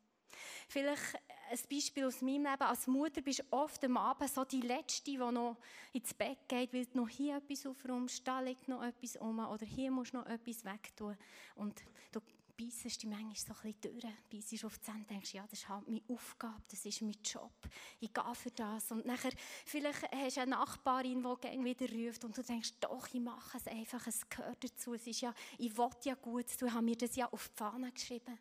[0.68, 1.16] Vielleicht
[1.50, 2.62] ein Beispiel aus meinem Leben.
[2.62, 5.58] Als Mutter bist du oft am Abend so die Letzte, die noch
[5.92, 9.90] ins Bett geht, weil noch hier etwas aufräumst, da liegt noch etwas um oder hier
[9.90, 11.16] musst du noch etwas wegtun.
[11.56, 12.20] Und du
[12.56, 15.68] beißest dich manchmal so ein bisschen durch, beißest auf die Zähne denkst, ja, das ist
[15.68, 17.52] halt meine Aufgabe, das ist mein Job,
[18.00, 18.90] ich gehe für das.
[18.90, 19.32] Und nachher,
[19.64, 23.66] vielleicht hast du eine Nachbarin, die wieder ruft und du denkst, doch, ich mache es
[23.66, 27.16] einfach, es gehört dazu, es ist ja, ich will ja gut ich habe mir das
[27.16, 28.38] ja auf die Fahne geschrieben.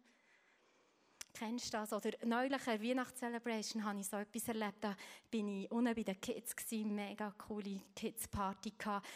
[1.34, 1.93] Kennst du das?
[1.93, 4.84] Oder neulich an Weihnachtscelebration habe ich so etwas erlebt.
[4.84, 4.95] Da
[5.30, 8.74] bin ich unten bei den Kids, gewesen, mega coole Kids-Party.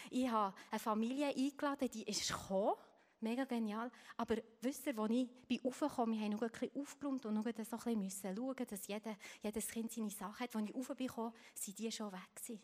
[0.09, 2.75] Ich habe eine Familie eingeladen, die ist gekommen.
[3.21, 3.91] Mega genial.
[4.17, 7.45] Aber wisst ihr, als ich bin raufgekommen, wir haben noch ein bisschen aufgeräumt und noch
[7.45, 10.55] ein bisschen schauen, dass jeder, jedes Kind seine Sache hat.
[10.55, 12.61] Als ich raufgekommen bin, sind die schon weg gewesen.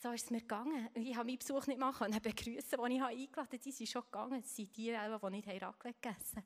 [0.00, 0.88] So ist es mir gegangen.
[0.94, 3.58] Ich habe meinen Besuch nicht machen können, begrüßen, die ich eingeladen habe.
[3.58, 4.40] Die sind schon gegangen.
[4.40, 6.44] Das sind die, die nicht Raclette gegessen haben.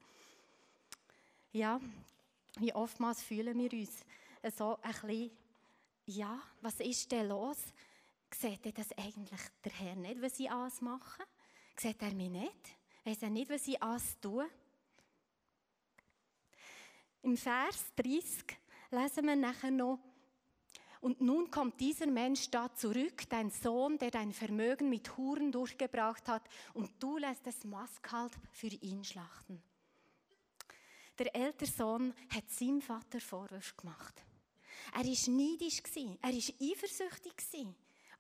[1.52, 1.80] Ja,
[2.58, 4.04] wie oftmals fühlen wir uns
[4.56, 5.30] so ein bisschen,
[6.06, 7.58] ja, was ist denn los?
[8.34, 11.22] Sieht er das eigentlich der Herr nicht, was ich alles mache?
[11.76, 12.76] Sieht er mich nicht?
[13.04, 14.48] Er nicht, was ich alles tue?
[17.22, 18.44] Im Vers 30
[18.90, 19.98] lesen wir nachher noch,
[21.00, 26.28] und nun kommt dieser Mensch da zurück, dein Sohn, der dein Vermögen mit Huren durchgebracht
[26.28, 29.60] hat, und du lässt das Maskalb für ihn schlachten.
[31.18, 34.24] Der ältere Sohn hat seinem Vater Vorwürfe gemacht.
[34.92, 37.40] Er war neidisch, er war eifersüchtig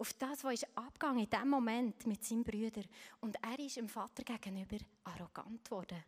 [0.02, 2.82] auf das, was ist abgegangen in diesem Moment mit seinem Brüder.
[3.20, 6.02] Und er ist dem Vater gegenüber arrogant geworden.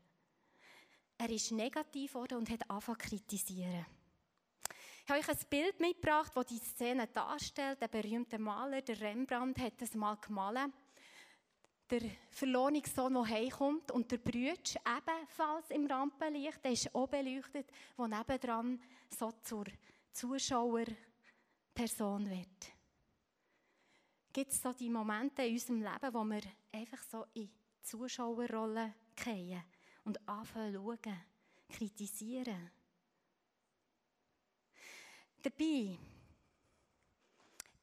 [1.16, 3.87] Er ist negativ geworden und hat angefangen zu kritisieren.
[5.04, 7.80] Ich habe euch ein Bild mitgebracht, das die Szene darstellt.
[7.80, 10.72] Der berühmte Maler, der Rembrandt, hat das mal gemalt
[11.88, 17.70] der verlorene Sohn, der heimkommt und der Brütsch ebenfalls im Rampenlicht, der ist auch beleuchtet,
[17.96, 19.66] der nebendran so zur
[20.11, 22.73] Zuschauerperson wird.
[24.35, 26.42] Gibt es so die Momente in unserem Leben, wo wir
[26.73, 29.62] einfach so in die Zuschauerrolle fallen
[30.03, 31.20] und anfangen zu schauen,
[31.68, 32.73] kritisieren?
[35.40, 35.97] Dabei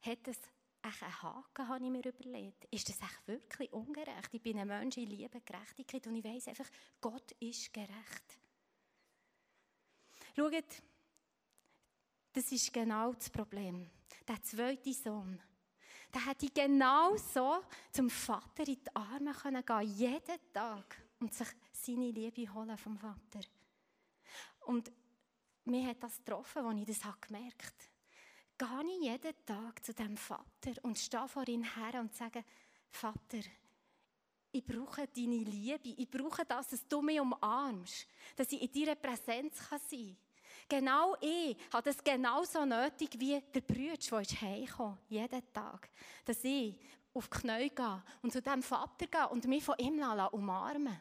[0.02, 0.40] hat es
[0.82, 2.66] echt einen Haken, habe ich mir überlegt.
[2.70, 4.28] Ist das echt wirklich ungerecht?
[4.32, 6.68] Ich bin ein Mensch, ich liebe Gerechtigkeit und ich weiß einfach,
[7.00, 8.38] Gott ist gerecht.
[10.36, 10.82] Schaut,
[12.34, 13.88] das ist genau das Problem.
[14.28, 15.40] Der zweite Sohn,
[16.12, 21.48] der hätte genau so zum Vater in die Arme können gehen, jeden Tag, und sich
[21.72, 23.40] seine Liebe holen vom Vater.
[24.66, 24.90] Und
[25.64, 27.92] mir hat das getroffen, als ich das gemerkt habe
[28.58, 32.44] gehe ich jeden Tag zu dem Vater und stehe vor ihm her und sage,
[32.90, 33.40] Vater,
[34.52, 38.96] ich brauche deine Liebe, ich brauche das, dass du mich umarmst, dass ich in deiner
[38.96, 40.16] Präsenz sein kann.
[40.68, 45.90] Genau ich habe das genauso nötig wie der Bruder, der ist jeden Tag.
[46.24, 46.78] Dass ich
[47.14, 51.00] auf die Knie gehe und zu dem Vater gehe und mich von ihm umarmen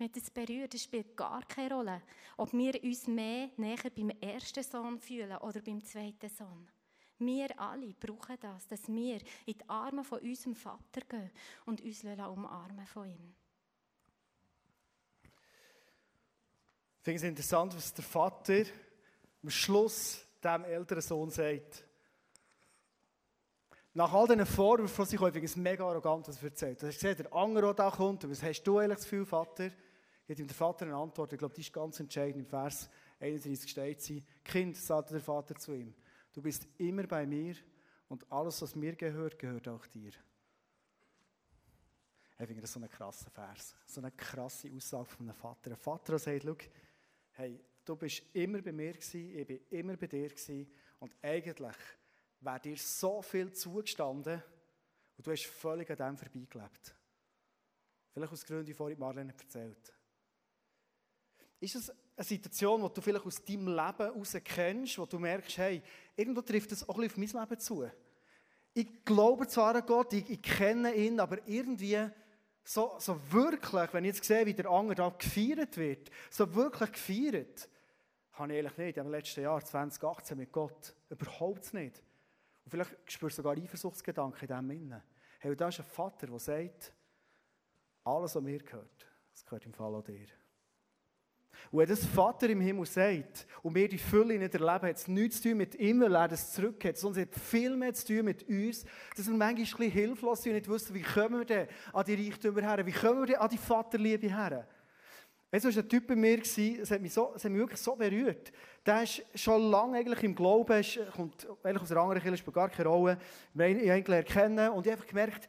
[0.00, 2.02] mit das berührt, das spielt gar keine Rolle,
[2.38, 6.68] ob wir uns mehr näher beim ersten Sohn fühlen oder beim zweiten Sohn.
[7.18, 11.30] Wir alle brauchen das, dass wir in die Arme von unserem Vater gehen
[11.66, 13.34] und uns umarmen von ihm.
[17.00, 18.62] Ich finde es interessant, was der Vater
[19.42, 21.84] am Schluss dem älteren Sohn sagt.
[23.94, 26.82] Nach all diesen Vorwürfen, die ich es mega arrogant, was er erzählt.
[26.82, 29.70] Er hat gesagt, der andere, der da kommt, was hast du eigentlich das Gefühl, Vater?
[30.30, 32.44] hat ihm der Vater eine Antwort, ich glaube, die ist ganz entscheidend.
[32.44, 35.94] Im Vers 31 steht sie, Kind, sagte der Vater zu ihm,
[36.32, 37.56] du bist immer bei mir
[38.08, 40.12] und alles, was mir gehört, gehört auch dir.
[42.38, 45.72] Ich finde das so ein krasser Vers, so eine krasse Aussage von einem Vater.
[45.72, 46.56] Ein Vater, der sagt, schau,
[47.40, 51.76] hey, du bist immer bei mir gewesen, ich bin immer bei dir gewesen und eigentlich
[52.40, 54.42] wäre dir so viel zugestanden
[55.16, 56.94] und du hast völlig an dem vorbeigelebt.
[58.12, 59.92] Vielleicht aus Gründen, die vorhin Marlene erzählt
[61.60, 65.58] ist es eine Situation, die du vielleicht aus deinem Leben heraus kennst, wo du merkst,
[65.58, 65.82] hey,
[66.16, 67.88] irgendwo trifft das auch auf mein Leben zu.
[68.72, 72.08] Ich glaube zwar an Gott, ich, ich kenne ihn, aber irgendwie
[72.64, 77.68] so, so wirklich, wenn ich jetzt sehe, wie der andere gefeiert wird, so wirklich gefeiert,
[78.32, 80.94] habe ich eigentlich nicht im letzten Jahr, 2018, mit Gott.
[81.08, 82.02] Überhaupt nicht.
[82.64, 85.02] Und vielleicht spürst du sogar Eifersuchtsgedanken in dem Innen.
[85.40, 86.92] Hey, da ist ein Vater, der sagt,
[88.04, 90.26] alles, was mir gehört, das gehört im Fall auch dir.
[91.70, 95.08] Und wenn das Vater im Himmel sagt und wir die Fülle nicht erleben, hat es
[95.08, 98.06] nichts zu tun mit ihm, weil er das zurückgeht, sondern es hat viel mehr zu
[98.06, 98.84] tun mit uns,
[99.16, 102.04] dass wir manchmal ein bisschen hilflos sind und nicht wissen, wie kommen wir denn an
[102.04, 104.66] die Reichtümer her, wie kommen wir denn an die Vaterliebe her.
[105.52, 108.52] Es war ein Typ bei mir, es hat mich, so, hat mich wirklich so berührt.
[108.86, 112.54] Der ist schon lange eigentlich im Glauben, ist, kommt eigentlich aus einer anderen Kirche, spielt
[112.54, 113.18] gar keine Rolle.
[113.54, 115.48] Wir haben ihn eigentlich erkennen und ich habe gemerkt,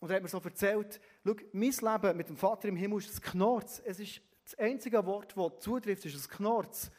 [0.00, 3.14] und er hat mir so erzählt, schau, mein Leben mit dem Vater im Himmel ist
[3.14, 3.80] ein Knorz.
[3.84, 6.90] Es ist das einzige Wort, das zutrifft, ist ein Knorz.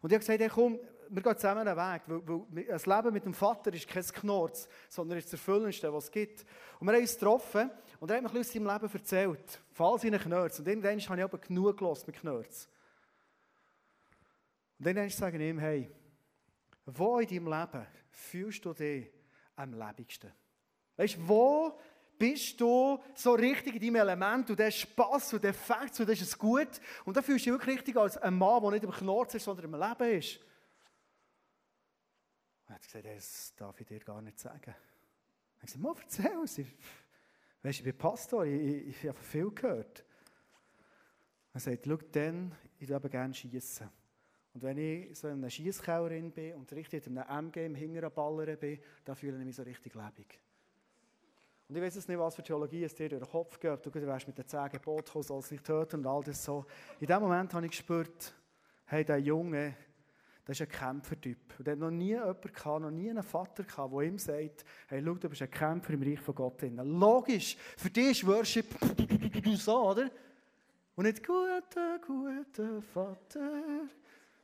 [0.00, 0.78] Und ich habe gesagt, hey, komm,
[1.10, 4.68] wir gehen zusammen einen Weg, weil, weil ein Leben mit dem Vater ist kein Knorz,
[4.88, 6.44] sondern ist das Erfüllendste, was es gibt.
[6.78, 10.20] Und wir haben uns getroffen und er hat mir aus seinem Leben erzählt, von seinen
[10.20, 10.58] Knörz.
[10.58, 12.68] Und irgendwann habe ich aber genug gelassen mit Knörz.
[14.78, 15.90] Und dann sage ich ihm, hey,
[16.86, 19.10] wo in deinem Leben fühlst du dich
[19.56, 20.32] am lebendigsten?
[20.96, 21.78] Weißt du, wo
[22.18, 26.20] bist du so richtig in deinem Element und der Spass und der Fakt und das
[26.20, 26.80] ist gut.
[27.04, 29.44] Und da fühlst du dich wirklich richtig als ein Mann, der nicht im Knorz ist,
[29.44, 30.40] sondern im Leben ist.
[32.66, 34.74] Er hat gesagt, das darf ich dir gar nicht sagen.
[35.62, 36.58] Ich habe gesagt, erzähl es.
[37.62, 40.04] Weißt du, ich bin Pastor, ich, ich, ich habe viel gehört.
[41.52, 43.88] Er sagt, schau, dann, ich würde gerne schießen.
[44.54, 48.12] Und wenn ich so in einer Schiesskauerin bin und richtig in einem MG im hinteren
[48.12, 50.40] Ballern bin, dann fühle ich mich so richtig lebendig.
[51.68, 53.84] Und ich weiß jetzt nicht, was für Theologie es dir durch den Kopf geht.
[53.84, 56.64] Du wärst mit den zehn Geboten gekommen, sollst nicht töten und all das so.
[56.98, 58.32] In dem Moment habe ich gespürt,
[58.86, 59.76] hey, der Junge,
[60.46, 61.58] das ist ein Kämpfertyp.
[61.58, 64.64] Und er hat noch nie jemanden gehabt, noch nie einen Vater gehabt, der ihm sagt,
[64.86, 66.62] hey, schau, du bist ein Kämpfer im Reich von Gott.
[66.62, 68.74] Logisch, für dich ist Worship
[69.58, 70.10] so, oder?
[70.96, 73.50] Und nicht guter, guter Vater.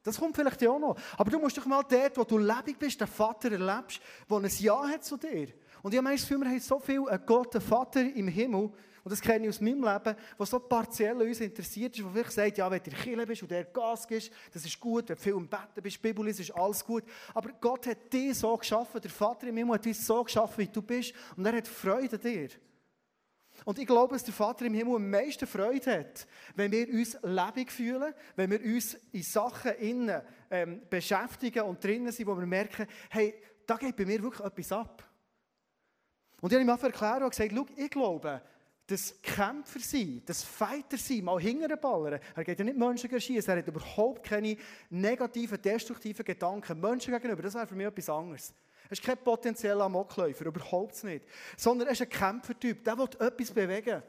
[0.02, 0.98] Das kommt vielleicht ja auch noch.
[1.16, 4.50] Aber du musst doch mal dort, wo du lebendig bist, den Vater erlebst, der ein
[4.58, 5.48] Ja hat zu dir.
[5.84, 8.70] Und ich habe das Gefühl, wir haben so viel einen Gott, einen Vater im Himmel,
[9.04, 12.32] und das kenne ich aus meinem Leben, was so partiell uns interessiert ist, wo vielleicht
[12.32, 15.16] sagt, ja, wenn du der Kirche bist und der Gas gibst, das ist gut, wenn
[15.16, 17.04] du viel im Bett bist, Bibel ist, ist alles gut.
[17.34, 20.68] Aber Gott hat dich so geschaffen, der Vater im Himmel hat dich so geschaffen, wie
[20.68, 22.48] du bist, und er hat Freude an dir.
[23.66, 27.18] Und ich glaube, dass der Vater im Himmel am meisten Freude hat, wenn wir uns
[27.22, 32.46] lebendig fühlen, wenn wir uns in Sachen innen ähm, beschäftigen und drinnen sind, wo wir
[32.46, 33.34] merken, hey,
[33.66, 35.03] da geht bei mir wirklich etwas ab.
[36.44, 38.42] Und ich habe ihm erklärt und gesagt, ich glaube,
[38.86, 42.20] das Kämpfer sein, das Fighter sein, mal hinterher ballern.
[42.36, 44.54] Er geht ja nicht Menschen schießen, er hat überhaupt keine
[44.90, 47.40] negativen, destruktiven Gedanken Menschen gegenüber.
[47.40, 48.52] Das wäre für mich etwas anderes.
[48.84, 51.24] Er ist kein potenzieller Amokläufer, überhaupt nicht.
[51.56, 54.02] Sondern er ist ein Kämpfertyp, der will etwas bewegen.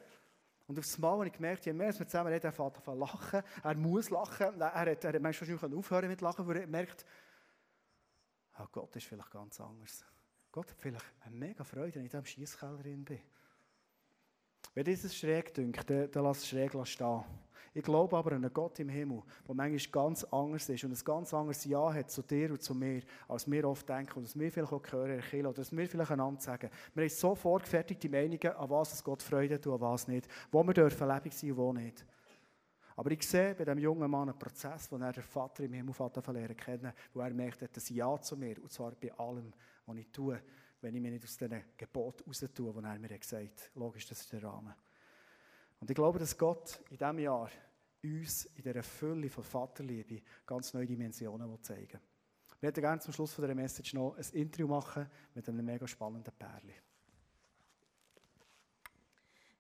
[0.67, 3.00] Und auf das Mal habe ich gemerkt, je mehr wir zusammen reden, er fängt an
[3.00, 4.60] lachen, er muss lachen.
[4.60, 7.06] Er hat, er hat manchmal schon aufhören mit Lachen, weil er merkt,
[8.60, 10.04] oh Gott ist vielleicht ganz anders.
[10.56, 13.06] Gott hat vielleicht eine mega Freude, wenn ich da im Schiesskeller bin.
[14.74, 17.26] Wenn dieses schräg dünkt, dann, dann lass es schräg stehen.
[17.74, 21.04] Ich glaube aber an einen Gott im Himmel, der manchmal ganz anders ist und ein
[21.04, 24.39] ganz anderes Ja hat zu dir und zu mir, als wir oft denken und dass
[24.39, 26.70] wir vielleicht auch hören, oder dass wir vielleicht einander sagen.
[26.94, 30.26] Wir haben so vorgefertigte Meinungen, an was es Gott Freude tut, an was nicht.
[30.54, 32.06] Wo wir dürfen lebendig sein und wo nicht.
[32.96, 35.94] Aber ich sehe bei diesem jungen Mann einen Prozess, wo er den Vater im Himmel
[36.00, 39.52] lernen kennen, wo er merkt, er hat ein Ja zu mir, und zwar bei allem,
[39.86, 40.41] was ich tue,
[40.82, 43.71] wenn ich mich nicht aus diesen Geboten raus tue, die er mir gesagt hat.
[43.76, 44.74] Logisch, das ist der Rahmen.
[45.80, 47.50] Und ich glaube, dass Gott in diesem Jahr
[48.04, 52.00] uns in dieser Fülle von Vaterliebe ganz neue Dimensionen zeigen will.
[52.60, 56.34] Wir hätten gerne zum Schluss dieser Message noch ein Interview machen mit einem mega spannenden
[56.34, 56.74] Pärchen.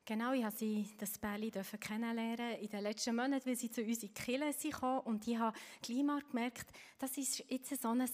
[0.07, 4.03] Genau, ich durfte sie, das Pärchen kennenlernen in den letzten Monaten, weil sie zu uns
[4.03, 4.99] in die Kirche kamen.
[4.99, 6.67] Und ich habe gleich mal gemerkt,
[6.99, 8.07] das ist jetzt so ein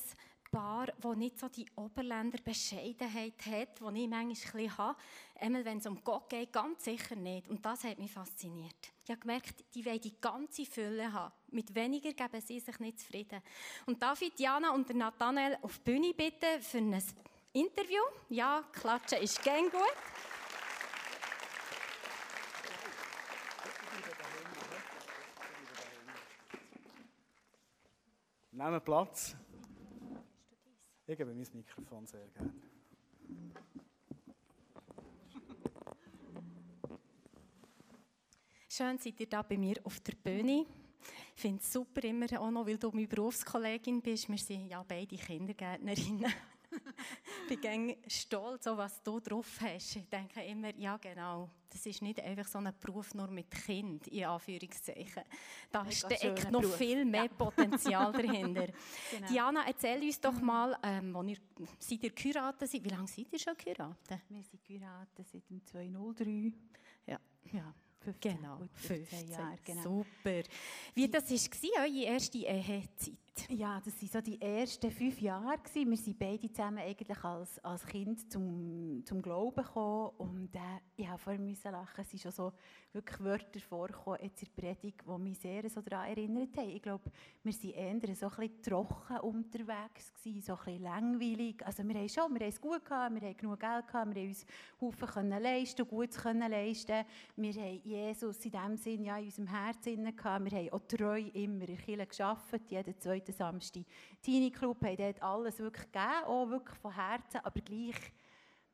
[0.52, 5.00] Paar, das nicht so die Oberländer Bescheidenheit hat, die ich manchmal habe.
[5.40, 7.48] Einmal, wenn es um Gott geht, ganz sicher nicht.
[7.48, 8.76] Und das hat mich fasziniert.
[9.06, 11.34] Ich habe gemerkt, die wollen die ganze Fülle haben.
[11.52, 13.42] Mit weniger geben sie sich nicht zufrieden.
[13.86, 17.02] Und darf ich Diana und Nathanael auf die Bühne bitten für ein
[17.54, 18.02] Interview?
[18.28, 19.82] Ja, klatschen ist gern gut.
[28.52, 29.36] Nehmen Platz.
[31.12, 32.54] Ich gebe mein Mikrofon sehr gerne.
[38.70, 40.66] Schön seid ihr da bei mir auf der Bühne.
[41.36, 44.30] Ich finde es super immer auch noch, weil du meine Berufskollegin bist.
[44.30, 46.34] Wir sind ja beide Kindergärtnerinnen.
[47.52, 49.96] Ich bin stolz, was du drauf hast.
[49.96, 54.08] Ich denke immer, ja genau, das ist nicht einfach so ein Beruf nur mit Kind,
[54.08, 55.24] in Anführungszeichen.
[55.72, 56.78] Da Mega steckt noch Beruf.
[56.78, 57.30] viel mehr ja.
[57.30, 58.68] Potenzial dahinter.
[59.12, 59.28] genau.
[59.28, 61.38] Diana, erzähl uns doch mal, ähm, ihr,
[61.80, 62.72] seid ihr geheiratet?
[62.74, 64.20] Wie lange seid ihr schon geheiratet?
[64.30, 66.54] Wir sind geheiratet seit dem 2003.
[67.08, 67.20] Ja.
[67.52, 67.74] ja.
[68.04, 69.58] 15, Genau, 15 15 Jahre.
[69.64, 69.82] Genau.
[69.84, 70.42] Super.
[70.96, 73.14] Wie das war, eure erste Ehezeit?
[73.50, 75.58] Ja, das waren so die ersten fünf Jahre.
[75.74, 80.12] Wir sind beide zusammen eigentlich als, als Kind zum, zum Glauben gekommen.
[80.18, 80.60] Und äh,
[80.98, 82.02] ich musste vorher lachen.
[82.02, 82.54] Es sind schon so
[82.94, 86.70] wirklich Wörter vorgekommen jetzt in der Predigt, die mich sehr so daran erinnert haben.
[86.70, 87.10] Ich glaube,
[87.44, 91.66] wir waren eher so ein bisschen trocken unterwegs, gewesen, so ein bisschen langweilig.
[91.66, 94.22] Also wir haben schon, wir haben es gut gehabt, wir haben genug Geld gehabt, wir
[94.22, 94.46] haben uns
[94.82, 97.06] Haufen können leisten, Gutes können leisten.
[97.38, 100.52] Wir haben Jesus in dem Sinn ja in unserem Herzen gehabt.
[100.52, 103.84] Wir haben auch treu immer in der Kirche gearbeitet, jeden zweiten Samstag.
[104.22, 108.14] Teenie Club haben dort alles wirklich gegeben, auch wirklich von Herzen, aber gleich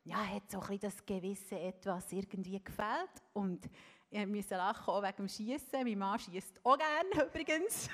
[0.04, 3.22] ja, hat so ein bisschen das gewisse Etwas irgendwie gefällt.
[3.34, 3.70] Und
[4.10, 5.84] ich musste lachen, auch wegen dem Schießen.
[5.84, 7.90] Mein Mann schießt auch gerne übrigens.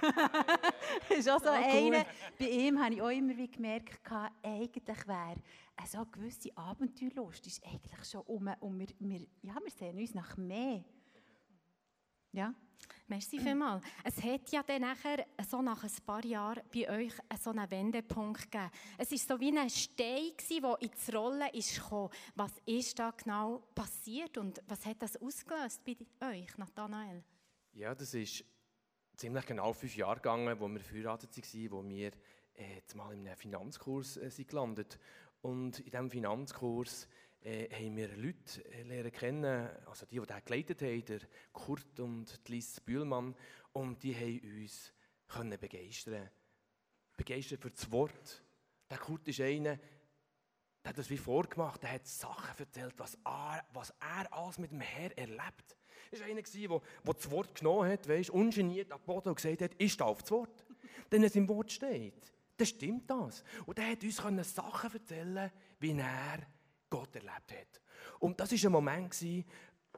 [1.09, 1.55] ist auch so cool.
[1.55, 2.05] einer.
[2.37, 3.99] Bei ihm habe ich auch immer wie gemerkt,
[4.43, 5.37] eigentlich wäre
[5.75, 8.47] eine so gewisse Abenteuerlust ist eigentlich schon um.
[8.59, 10.83] Und wir, wir, ja, wir sehen uns nach mehr.
[12.33, 12.53] Ja.
[13.07, 13.83] Merci vielmals.
[14.03, 18.51] Es hat ja dann nachher, so nach ein paar Jahren, bei euch so einen Wendepunkt
[18.51, 18.71] gegeben.
[18.97, 22.09] Es war so wie ein Stein, der ins Rollen ist gekommen.
[22.35, 25.95] Was ist da genau passiert und was hat das ausgelöst bei
[26.27, 27.23] euch, Nathanael?
[27.73, 28.43] Ja, das ist
[29.15, 32.11] ziemlich genau fünf Jahre gegangen, wo wir verheiratet waren, wo wir
[32.55, 34.97] äh, jetzt mal in einem Finanzkurs äh, sind gelandet
[35.41, 37.07] Und in diesem Finanzkurs
[37.43, 41.19] äh, haben wir Leute äh, lernen kennen, also die, die den geleitet haben, der
[41.51, 43.35] Kurt und die Liz Bühlmann,
[43.73, 44.93] und die haben uns
[45.27, 46.29] können begeistern
[47.15, 48.43] Begeistert für das Wort.
[48.89, 53.63] Der Kurt ist einer, der hat das wie vorgemacht, der hat Sachen erzählt, was er,
[53.71, 55.77] was er alles mit dem Herr erlebt.
[56.11, 59.71] Er war einer, der, das Wort genommen hat, weißt, ungeniert am Boden und gesagt hat,
[59.73, 60.65] stehe auf das Wort.
[61.11, 63.43] Denn es im Wort steht, dann stimmt das.
[63.65, 64.17] Und er hat uns
[64.55, 66.45] Sachen erzählen, wie er
[66.93, 67.81] Gott erlebt hat.
[68.19, 69.25] Und das war ein Moment,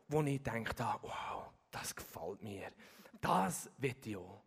[0.08, 2.72] wo ich dachte, wow, das gefällt mir.
[3.20, 4.42] Das will ich auch.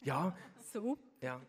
[0.00, 0.36] Ja,
[0.72, 0.98] So.
[1.20, 1.40] ja.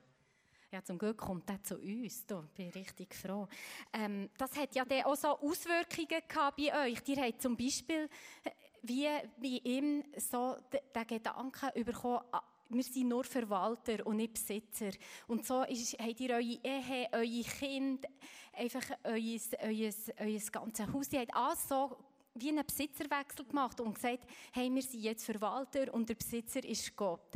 [0.72, 2.26] Ja, zum Glück kommt er zu uns.
[2.28, 3.48] Da bin ich richtig froh.
[3.92, 7.00] Ähm, das hat ja dann auch so Auswirkungen gehabt bei euch.
[7.08, 8.10] Ihr habt zum Beispiel
[8.44, 8.50] äh,
[8.84, 9.08] wie
[9.40, 14.92] bei ihm so den Gedanken bekommen, ah, wir sind nur Verwalter und nicht Besitzer.
[15.28, 18.10] Und so ist, habt ihr eure Ehe, eure Kinder,
[18.54, 21.12] einfach euer, euer, euer ganzes Haus.
[21.12, 21.98] Ihr habt alles so
[22.36, 26.96] wie einen Besitzerwechsel gemacht und gesagt, hey, wir sind jetzt Verwalter und der Besitzer ist
[26.96, 27.36] Gott.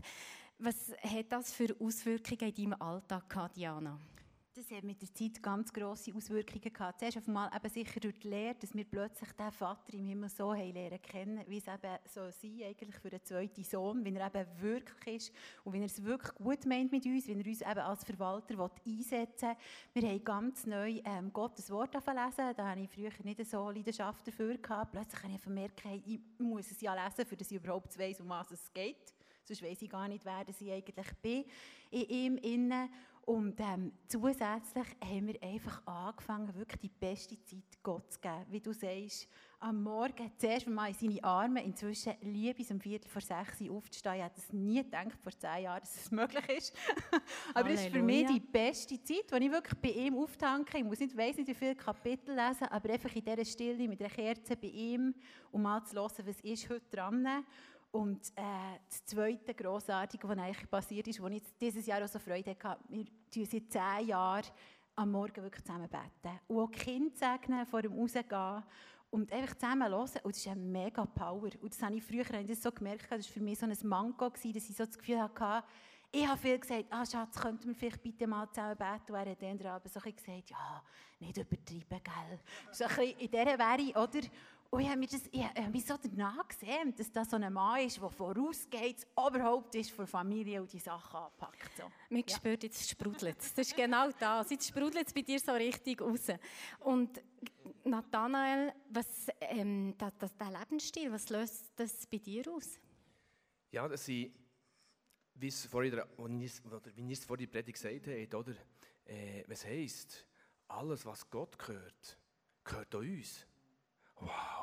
[0.60, 4.00] Was hat das für Auswirkungen in deinem Alltag gehabt, Diana?
[4.58, 7.00] Das hat mit der Zeit ganz grosse Auswirkungen gehabt.
[7.00, 10.52] Zuerst einmal eben sicher durch die Lehre, dass wir plötzlich den Vater im Himmel so
[10.52, 14.48] lernen kennen, wie es eben soll sein eigentlich für den zweiten Sohn, wie er eben
[14.60, 17.80] wirklich ist und wie er es wirklich gut meint mit uns, wie er uns eben
[17.80, 19.50] als Verwalter will einsetzen
[19.94, 20.02] will.
[20.02, 22.56] Wir haben ganz neu ähm, Gottes Wort lesen.
[22.56, 24.92] Da habe ich früher nicht so Leidenschaft dafür gehabt.
[24.92, 28.20] Plötzlich habe ich vermerkt, hey, ich muss es ja lesen, für dass ich überhaupt weiss,
[28.22, 29.17] um was es geht.
[29.48, 31.46] Sonst weiss ich gar nicht, wer ich eigentlich bin
[31.90, 32.90] in ihm innen.
[33.28, 38.46] Und ähm, zusätzlich haben wir einfach angefangen, wirklich die beste Zeit Gott zu geben.
[38.50, 39.28] Wie du sagst,
[39.60, 43.76] am Morgen zuerst mal in seine Arme, inzwischen liebe es um Viertel vor sechs Uhr
[43.76, 44.16] aufzustehen.
[44.16, 46.74] Ich hätte es nie gedacht, vor zehn Jahren, dass es möglich ist.
[47.54, 50.78] Aber es ist für mich die beste Zeit, wo ich wirklich bei ihm auftanke.
[50.78, 54.00] Ich muss nicht, weiss nicht, wie viele Kapitel lesen, aber einfach in dieser Stille mit
[54.00, 55.14] einer Kerze bei ihm,
[55.52, 57.44] um mal zu hören, was ist heute dran
[57.98, 62.20] und äh, das Zweite, Grossartige, was eigentlich passiert ist, wo ich dieses Jahr auch so
[62.20, 64.46] Freude hatte, wir tun seit zehn Jahren
[64.96, 66.40] am Morgen wirklich zusammen beten.
[66.48, 68.64] Und auch Kinder segnen, vor dem Rausgehen
[69.10, 70.20] und einfach zusammen hören.
[70.22, 71.50] Und das ist eine mega Power.
[71.60, 73.66] Und das habe ich früher habe ich das so gemerkt, das war für mich so
[73.66, 75.66] ein Manko, gewesen, dass ich so das Gefühl hatte,
[76.12, 79.12] ich habe viel gesagt, ah Schatz, könnten wir vielleicht bitte mal zusammen beten?
[79.12, 80.84] Und er hat dann aber so ein gesagt, ja,
[81.20, 82.40] nicht übertreiben, gell.
[82.72, 84.28] So ein bisschen in dieser Wäre, oder?
[84.70, 87.54] Und ich habe mir das, ich habe mich so danach gesehen, dass das so ein
[87.54, 91.78] Mann ist, der vorausgeht, das Oberhaupt ist für Familie und die Sachen anpackt.
[91.78, 91.84] So.
[92.10, 93.54] Man spürt, jetzt sprudelt es.
[93.54, 94.50] Das ist genau das.
[94.50, 96.28] Jetzt sprudelt es bei dir so richtig raus.
[96.82, 97.22] Und
[97.86, 102.80] Nathanael, was, ähm, das, das, der Lebensstil, was löst das bei dir aus?
[103.72, 104.34] Ja, dass sie,
[105.36, 108.56] wie es vorhin, wie es vor der Predigt gesagt habt, oder?
[109.06, 110.28] Äh, was heisst,
[110.68, 112.20] alles, was Gott gehört,
[112.66, 113.48] gehört auch uns.
[114.20, 114.57] Wow.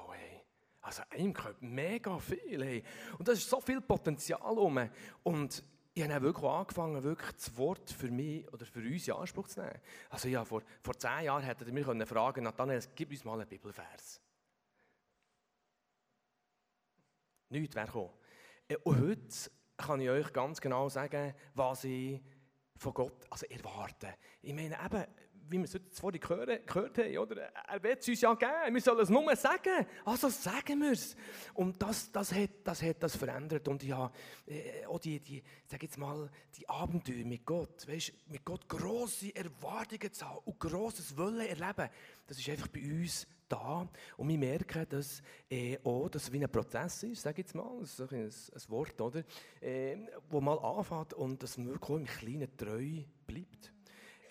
[0.84, 2.84] Also einem gehört mega viel, ey.
[3.18, 4.90] Und da ist so viel Potenzial rum.
[5.22, 9.14] Und ich habe dann wirklich angefangen, wirklich das Wort für mich oder für uns in
[9.14, 9.80] Anspruch zu nehmen.
[10.10, 13.40] Also ja, vor, vor zehn Jahren hättet ihr mich können fragen Nathanael, gib uns mal
[13.40, 14.20] einen Bibelvers.
[17.48, 18.10] Nichts wäre gekommen.
[18.68, 22.20] Äh, Und heute kann ich euch ganz genau sagen, was ich
[22.76, 24.14] von Gott also erwarte.
[24.42, 25.06] Ich meine eben,
[25.48, 27.36] wie wir es heute vorhin gehört, gehört haben, oder?
[27.42, 29.86] Er wird es uns ja geben, wir sollen es nur sagen.
[30.04, 31.16] Also sagen wir es.
[31.54, 33.66] Und das, das, hat, das hat das verändert.
[33.68, 34.10] Und ja,
[34.46, 39.34] äh, auch die, die, sag jetzt mal, die Abenteuer mit Gott, weißt, mit Gott grosse
[39.34, 41.88] Erwartungen zu haben und grosses Wollen erleben,
[42.26, 43.88] das ist einfach bei uns da.
[44.16, 48.00] Und wir merken, dass äh, auch das wie ein Prozess ist, sage jetzt mal, das
[48.00, 49.24] ist ein, ein Wort, oder?
[49.60, 49.96] Äh,
[50.30, 53.73] wo mal anfängt und dass man wirklich im Kleinen treu bleibt.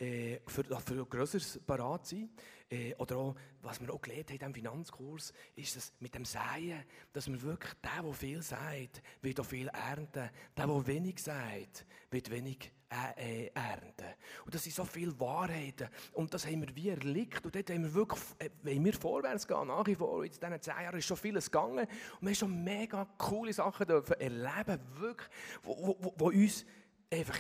[0.04, 2.30] Äh, für, für Größeres parat sein.
[2.70, 6.84] Äh, oder auch, was wir auch gelernt haben im Finanzkurs, ist das mit dem Säen,
[7.14, 10.30] dass man wirklich, der, der viel sagt, wird auch viel ernten.
[10.58, 14.14] Der, der wenig sagt, wird wenig äh, äh, ernten.
[14.44, 15.88] Und das sind so viele Wahrheiten.
[16.12, 17.46] Und das haben wir wie erlebt.
[17.46, 20.62] Und dort haben wir wirklich, äh, wenn wir vorwärts gehen, nach wie vor, in diesen
[20.62, 21.88] zehn Jahren ist schon vieles gegangen.
[21.88, 25.30] Und wir haben schon mega coole Sachen erleben, wirklich,
[25.62, 26.66] wo, wo, wo uns
[27.10, 27.40] einfach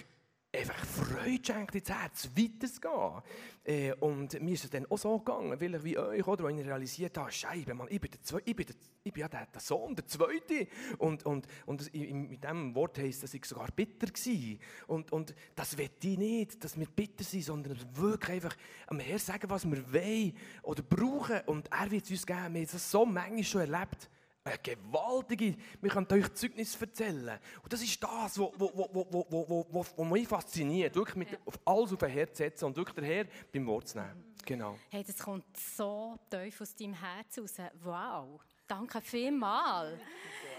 [0.53, 3.21] einfach Freude schenkt ins Herz, weiterzugehen.
[3.65, 6.57] Äh, und mir ist es dann auch so gegangen, weil ich wie euch, oder, als
[6.57, 9.47] ich realisiert habe, Scheibe, Mann, ich bin, der ich bin, der, ich bin ja der,
[9.47, 10.67] der Sohn, der Zweite.
[10.97, 14.57] Und, und, und mit diesem Wort heisst, dass ich sogar bitter war.
[14.87, 18.55] Und, und das will ich nicht, dass wir bitter sind, sondern wirklich einfach
[18.87, 21.41] am Herrn sagen, was wir wollen oder brauchen.
[21.47, 22.53] Und er wird es uns geben.
[22.53, 24.09] Wir haben das so manchmal schon erlebt.
[24.45, 27.39] Eine gewaltige, wir können euch Zeugnis erzählen.
[27.63, 30.93] Und das ist das, was wo, wo, wo, wo, wo, wo, wo mich fasziniert.
[30.95, 33.99] Wirklich mit, auf alles auf den Herz setzen und wirklich den Herr beim Wort zu
[33.99, 34.33] nehmen.
[34.45, 34.77] Genau.
[34.89, 37.53] Hey, das kommt so tief aus deinem Herz raus.
[37.83, 38.41] Wow.
[38.67, 39.97] Danke vielmals.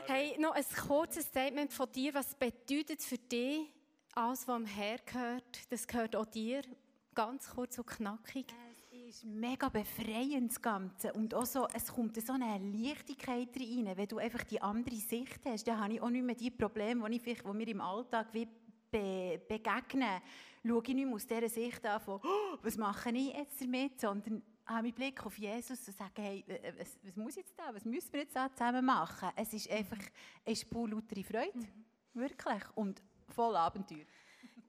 [0.07, 2.15] Hey, noch ein kurzes Statement von dir.
[2.15, 3.71] Was bedeutet für dich
[4.15, 5.71] alles, was am Herr gehört?
[5.71, 6.63] Das gehört auch dir.
[7.15, 8.47] Ganz kurz und knackig
[9.15, 11.13] ist mega befreiend, das Ganze.
[11.13, 15.41] Und auch so, es kommt so eine Leichtigkeit rein, wenn du einfach die andere Sicht
[15.45, 15.69] hast.
[15.69, 18.27] Dann habe ich auch nicht mehr die Probleme, die, ich vielleicht, die mir im Alltag
[18.33, 18.49] wie
[18.91, 20.21] be begegnen.
[20.67, 24.01] Schaue ich nicht mehr aus dieser Sicht an von, oh, was mache ich jetzt damit,
[24.01, 26.45] sondern habe meinen Blick auf Jesus und sage, hey,
[26.79, 29.29] was, was muss jetzt da, was müssen wir jetzt da zusammen machen?
[29.37, 29.99] Es ist einfach
[30.45, 31.85] eine Spur lautere Freude, mhm.
[32.15, 34.07] wirklich, und voll Abenteuer.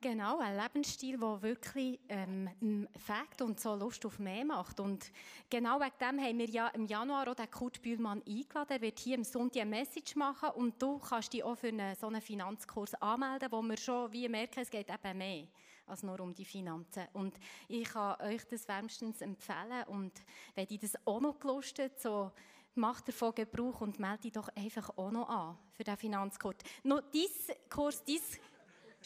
[0.01, 4.79] Genau, ein Lebensstil, der wirklich ähm, fängt und so Lust auf mehr macht.
[4.79, 5.11] Und
[5.49, 8.71] genau wegen dem haben wir ja im Januar auch den Kurt Bühlmann eingeladen.
[8.71, 11.95] Er wird hier am Sonntag eine Message machen und du kannst dich auch für einen,
[11.95, 15.47] so einen Finanzkurs anmelden, wo wir schon wie merken, es geht eben mehr
[15.87, 17.07] als nur um die Finanzen.
[17.13, 20.11] Und ich kann euch das wärmstens empfehlen und
[20.55, 22.31] wenn ihr das auch noch gelustet, so
[22.75, 26.57] macht davon Gebrauch und melde dich doch einfach auch noch an für den Finanzkurs.
[26.83, 28.39] Noch dies Kurs, dies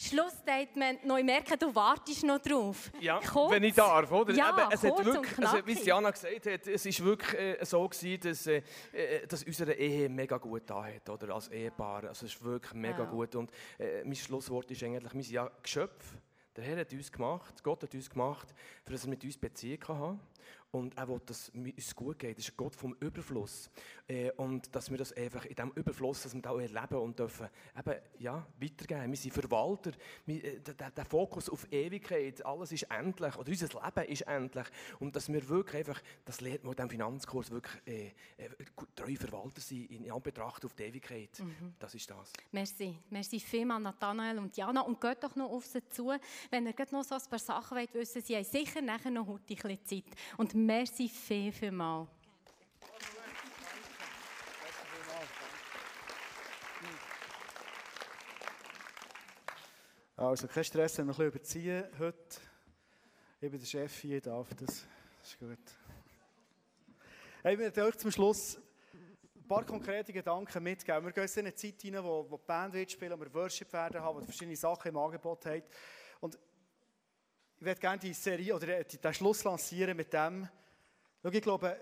[0.02, 1.18] Schlussstatement noch.
[1.18, 2.90] Ich merke, du wartest noch drauf.
[3.00, 3.52] Ja, kurz.
[3.52, 4.32] wenn ich darf, oder?
[4.32, 7.86] Ja, Eben, es hat wirklich, also, wie Jana gesagt hat, es ist wirklich äh, so
[7.86, 11.34] gewesen, dass, äh, äh, dass unsere Ehe mega gut da hat, oder?
[11.34, 12.04] Als Ehepaar.
[12.04, 13.04] Also es ist wirklich mega ja.
[13.04, 13.34] gut.
[13.34, 16.16] Und äh, mein Schlusswort ist eigentlich, wir sind ja Geschöpfe.
[16.56, 19.86] Der Herr hat uns gemacht, Gott hat uns gemacht, für dass er mit uns Beziehung
[19.86, 20.20] haben kann.
[20.72, 22.38] Und er will, dass es uns gut geht.
[22.38, 23.70] Das ist ein Gott vom Überfluss.
[24.06, 27.18] Äh, und dass wir das einfach in diesem Überfluss, dass wir das auch erleben und
[27.18, 29.10] dürfen eben, ja, weitergeben.
[29.10, 29.90] Wir sind Verwalter.
[30.26, 33.36] Wir, äh, der, der, Fokus auf Ewigkeit, alles ist endlich.
[33.36, 34.66] Oder unser Leben ist endlich.
[35.00, 38.06] Und dass wir wirklich einfach, das lernt man in diesem Finanzkurs, wirklich äh,
[38.36, 38.48] äh,
[38.94, 41.30] treue Verwalter sind in Anbetracht auf die Ewigkeit.
[41.40, 41.74] Mhm.
[41.80, 42.32] Das ist das.
[42.52, 42.96] Merci.
[43.10, 44.82] Merci vielmals, Nathanael und Jana.
[44.82, 46.12] Und geht doch noch auf sie zu,
[46.50, 48.22] wenn ihr noch so ein paar Sachen wollt wissen.
[48.22, 50.16] Sie haben sicher nachher noch heute ein bisschen Zeit.
[50.36, 52.06] Und merci viel, viel mal.
[60.16, 62.40] Also, kein Stress, wenn wir ein bisschen überziehen heute.
[63.40, 64.86] Ich bin der Chef hier, darf das.
[65.22, 65.58] Das ist gut.
[67.42, 68.58] Hey, ich möchte euch zum Schluss
[69.34, 71.06] ein paar konkrete Gedanken mitgeben.
[71.06, 73.72] Wir gehen in eine Zeit hinein, wo, wo die Band wird spielen, wo wir Worship
[73.72, 75.62] werden haben, wo verschiedene Sachen im Angebot haben.
[76.20, 76.38] Und
[77.60, 80.48] ich werde gerne die Serie oder den Schluss lancieren mit dem,
[81.22, 81.76] Schau, ich glaube,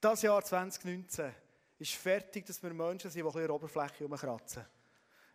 [0.00, 1.30] das Jahr 2019
[1.78, 4.64] ist fertig, dass wir Menschen sind, die ein bisschen Oberfläche herumkratzen.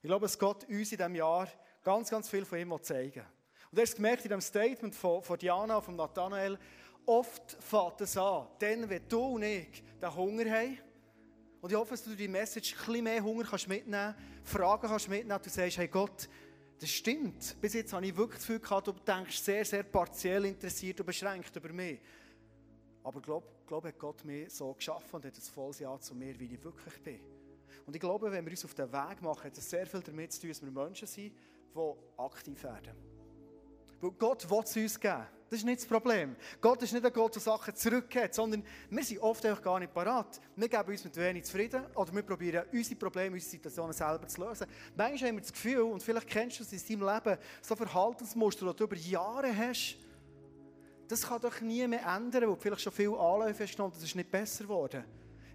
[0.02, 1.48] Ich glaube, es geht uns in diesem Jahr
[1.84, 3.24] ganz, ganz viel von ihm zeigen.
[3.70, 6.58] Und du hast gemerkt in dem Statement von, von Diana, von Nathanael,
[7.06, 10.80] oft fängt es an, dann, wenn du und ich den Hunger haben,
[11.62, 14.88] und ich hoffe, dass du die Message ein bisschen mehr Hunger kannst mitnehmen kannst, Fragen
[14.88, 16.28] kannst mitnehmen du sagst, hey Gott,
[16.84, 17.56] das stimmt.
[17.62, 21.06] Bis jetzt habe ich wirklich das Gefühl gehabt, du denkst sehr, sehr partiell interessiert und
[21.06, 21.98] beschränkt über mich.
[23.04, 26.14] Aber ich glaube, glaub, hat Gott mich so geschaffen und hat ein volles Ja zu
[26.14, 27.22] mir, wie ich wirklich bin.
[27.86, 30.34] Und ich glaube, wenn wir uns auf den Weg machen, hat es sehr viel damit
[30.34, 31.34] zu tun, dass wir Menschen sind,
[31.74, 33.13] die aktiv werden.
[34.02, 35.26] Weil Gott will es uns geben.
[35.50, 36.36] Das ist nicht das Problem.
[36.60, 39.94] Gott ist nicht ein Gott, der Sachen zurückgeht, sondern wir sind oft einfach gar nicht
[39.94, 40.42] parat.
[40.56, 44.42] Wir geben uns mit wenig zufrieden oder wir probieren unsere Probleme, unsere Situationen selber zu
[44.44, 44.66] lösen.
[44.96, 48.66] Manchmal haben wir das Gefühl, und vielleicht kennst du es in deinem Leben, so Verhaltensmuster,
[48.72, 49.98] die du über Jahre hast,
[51.08, 54.16] Das kann doch nie mehr ändern, weil vielleicht schon viele Anläufe hast und es ist
[54.16, 55.04] nicht besser geworden.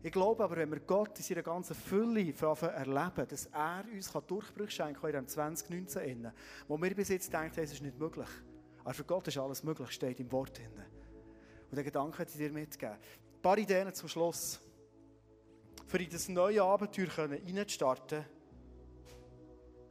[0.01, 4.71] Ich glaube aber, wenn wir Gott in seiner ganzen Fülle erleben, dass er uns Durchbrüche
[4.71, 6.33] schenken kann in diesem 2019,
[6.69, 8.29] wo wir bis jetzt denken, es ist nicht möglich.
[8.85, 10.71] Aber für Gott ist alles möglich, steht im Wort drin.
[11.71, 12.95] Und den Gedanken ich dir mitgeben.
[12.95, 14.61] Ein paar Ideen zum Schluss.
[15.87, 18.25] Für in das neue Abenteuer reinzustarten,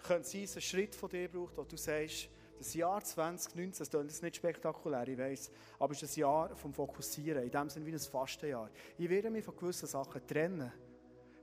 [0.04, 3.80] könnte es sein, dass ein Schritt von dir braucht, wo du sagst, das Jahr 2019,
[3.80, 7.70] das klingt nicht spektakulär, ich weiss, aber es ist ein Jahr vom Fokussieren, in dem
[7.70, 8.70] Sinne wie ein Fastenjahr.
[8.98, 10.72] Ich werde mich von gewissen Sachen trennen,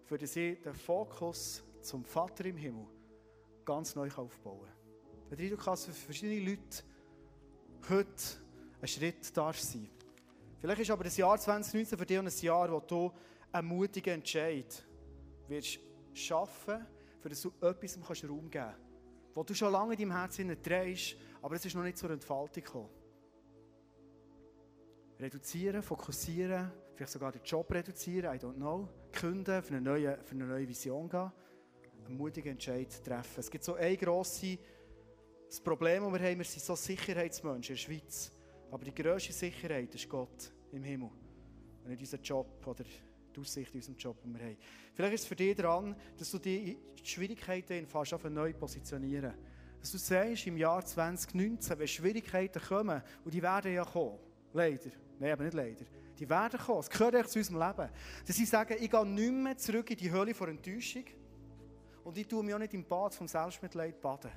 [0.05, 2.87] für dass ich den Fokus zum Vater im Himmel
[3.65, 5.39] ganz neu aufbauen kann.
[5.39, 6.83] Wenn du kannst für verschiedene Leute
[7.89, 8.13] heute
[8.81, 9.89] ein Schritt sein.
[10.61, 13.13] Vielleicht ist aber das Jahr 2019 für dich ein Jahr, wo du
[13.53, 14.85] einen mutigen Entscheid
[15.49, 15.79] wirst
[16.13, 16.87] schaffen,
[17.21, 18.94] für dass du etwas Raum geben kannst
[19.35, 22.63] wo du schon lange in deinem Herzen drehst, aber es ist noch nicht zur Entfaltung
[22.63, 22.91] gekommen.
[25.19, 28.89] Reduzieren, fokussieren, vielleicht sogar den Job reduzieren, I don't know.
[29.13, 31.33] Künden, für eine neue, für eine neue Vision gehen.
[32.07, 33.41] Einen mutigen Entscheid treffen.
[33.41, 34.59] Es gibt so ein grosses
[35.63, 38.33] Problem, das wir haben, wir sind so Sicherheitsmenschen in der Schweiz.
[38.71, 41.11] Aber die grösste Sicherheit ist Gott im Himmel.
[41.83, 42.85] Und nicht unser Job oder
[43.35, 44.57] die Aussicht in unserem Job, den wir haben.
[44.95, 49.35] Vielleicht ist es für dich dran, dass du die Schwierigkeiten fast neu positionieren.
[49.81, 54.19] Dass du sagst, im Jahr 2019, wenn Schwierigkeiten kommen, und die werden ja kommen,
[54.53, 55.85] leider, nein, aber nicht leider,
[56.19, 57.91] die werden kommen, es gehört echt zu unserem Leben,
[58.27, 61.05] dass sie sagen, ich gehe nicht mehr zurück in die Höhle vor Enttäuschung.
[62.05, 64.31] Und ich tue mich auch nicht im Bad vom Selbstmitleid baden,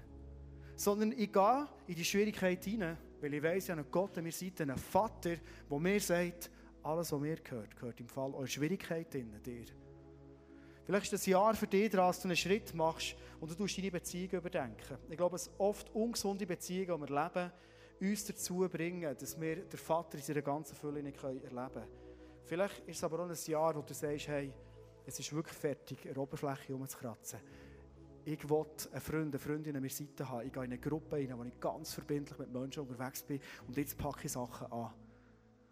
[0.75, 4.23] sondern ich gehe in die Schwierigkeit hinein, weil ich weiss, ich habe einen Gott an
[4.23, 5.35] meiner Seite, einen Vater,
[5.69, 6.49] der mir sagt,
[6.83, 9.65] alles, was mir gehört, gehört im Fall eurer Schwierigkeit in dir.
[10.85, 13.77] Vielleicht ist das Jahr für dich dran, dass du einen Schritt machst und du tust
[13.77, 14.97] deine Beziehung überdenken.
[15.09, 17.51] Ich glaube, dass oft ungesunde Beziehungen, die wir leben,
[17.99, 21.87] uns dazu bringen, dass wir den Vater in seiner ganzen Fülle nicht erleben können.
[22.45, 24.53] Vielleicht ist es aber auch ein Jahr, wo du sagst, hey,
[25.05, 27.39] es ist wirklich fertig, eine Oberfläche umzukratzen.
[28.23, 30.47] Ich will einen Freund, eine Freundin an meiner Seite haben.
[30.47, 33.75] Ich gehe in eine Gruppe rein, wo ich ganz verbindlich mit Menschen unterwegs bin und
[33.75, 34.93] jetzt packe ich Sachen an.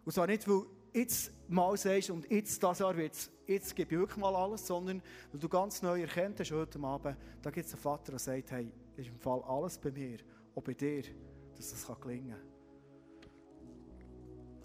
[0.04, 0.62] Und zwar nicht, weil
[0.96, 5.02] jetzt mal sagst und jetzt, das Jahr wird's, jetzt gebe ich wirklich mal alles, sondern
[5.30, 8.50] weil du ganz neu erkennt hast heute Abend, da gibt es einen Vater, der sagt,
[8.50, 10.18] hey, ist im Fall alles bei mir,
[10.54, 11.02] auch bei dir,
[11.54, 12.56] dass das kann gelingen kann.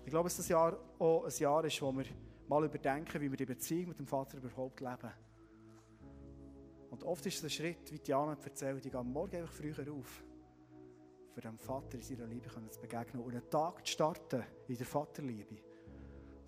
[0.05, 2.05] Ich glaube, dass das Jahr auch ein Jahr ist, wo wir
[2.47, 5.11] mal überdenken, wie wir die Beziehung mit dem Vater überhaupt leben.
[6.89, 10.23] Und oft ist es ein Schritt, wie Diana erzählt, ich gehe morgen einfach früher auf,
[11.34, 14.86] für dem Vater in seiner Liebe zu begegnen und einen Tag zu starten in der
[14.86, 15.70] Vaterliebe.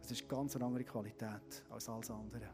[0.03, 2.49] Das ist ganz eine andere Qualität als alles andere.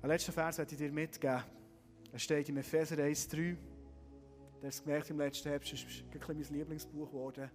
[0.00, 1.42] Ein letzter Vers möchte ich dir mitgeben.
[2.12, 3.56] Er steht im Epheser 1,3.
[4.58, 7.50] Du hast gemerkt, im letzten Herbst ist es mein Lieblingsbuch geworden.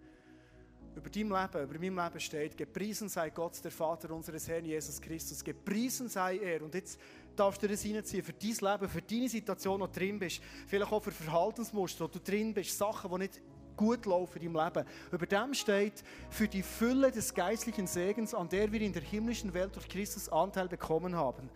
[0.96, 5.02] Über dein Leben, über meinem Leben steht, gepriesen sei Gott, der Vater unseres Herrn Jesus
[5.02, 5.44] Christus.
[5.44, 6.62] Gepriesen sei er.
[6.62, 7.00] Und jetzt
[7.36, 10.44] darfst du das reinziehen für dein Leben, für deine Situation, wo du drin bist.
[10.68, 12.78] Vielleicht auch für Verhaltensmuster, wo du drin bist.
[12.78, 13.42] Sachen, die nicht
[13.76, 14.86] gut laufen deinem Leben.
[15.11, 19.53] Über dem steht, für die Fülle des geistlichen Segens, an der wir in der himmlischen
[19.53, 21.49] Welt durch Christus Anteil bekommen haben.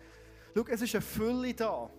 [0.54, 1.90] Schau, es ist eine Fülle da.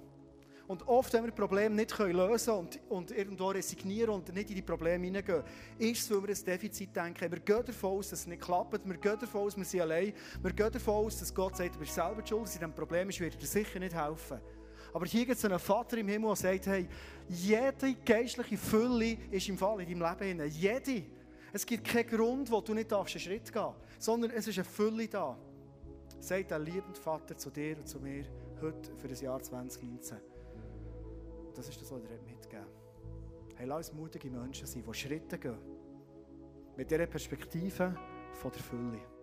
[0.68, 4.56] Und oft, wenn wir Probleme nicht lösen können und, und irgendwo resignieren und nicht in
[4.58, 5.44] die Probleme hineingehen,
[5.78, 7.32] ist es, weil wir ein Defizit denken.
[7.32, 8.86] Wir gehen davon aus, dass es nicht klappt.
[8.86, 10.14] Wir gehen davon aus, wir sind allein.
[10.42, 13.08] Wir gehen davon aus, dass Gott sagt, du bist selber schuld, dass in diesem Problem
[13.10, 14.40] ist, wird dir sicher nicht helfen.
[14.94, 16.88] Aber hier gibt es einen Vater im Himmel, der sagt, hey,
[17.30, 20.52] jede geistliche Fülle ist im Fall in deinem Leben.
[20.52, 21.04] Jede.
[21.54, 24.66] Es gibt keinen Grund, wo du nicht einen Schritt gehen darfst, sondern es ist eine
[24.66, 25.38] Fülle da.
[26.20, 28.26] Sagt der liebende Vater zu dir und zu mir
[28.62, 30.18] heute für das Jahr 2019.
[31.56, 32.66] Das ist das, was er mitgeben
[33.56, 35.58] Hey, lass uns mutige Menschen sein, die Schritte gehen.
[36.76, 37.96] Mit dieser Perspektive
[38.34, 39.17] von der Fülle.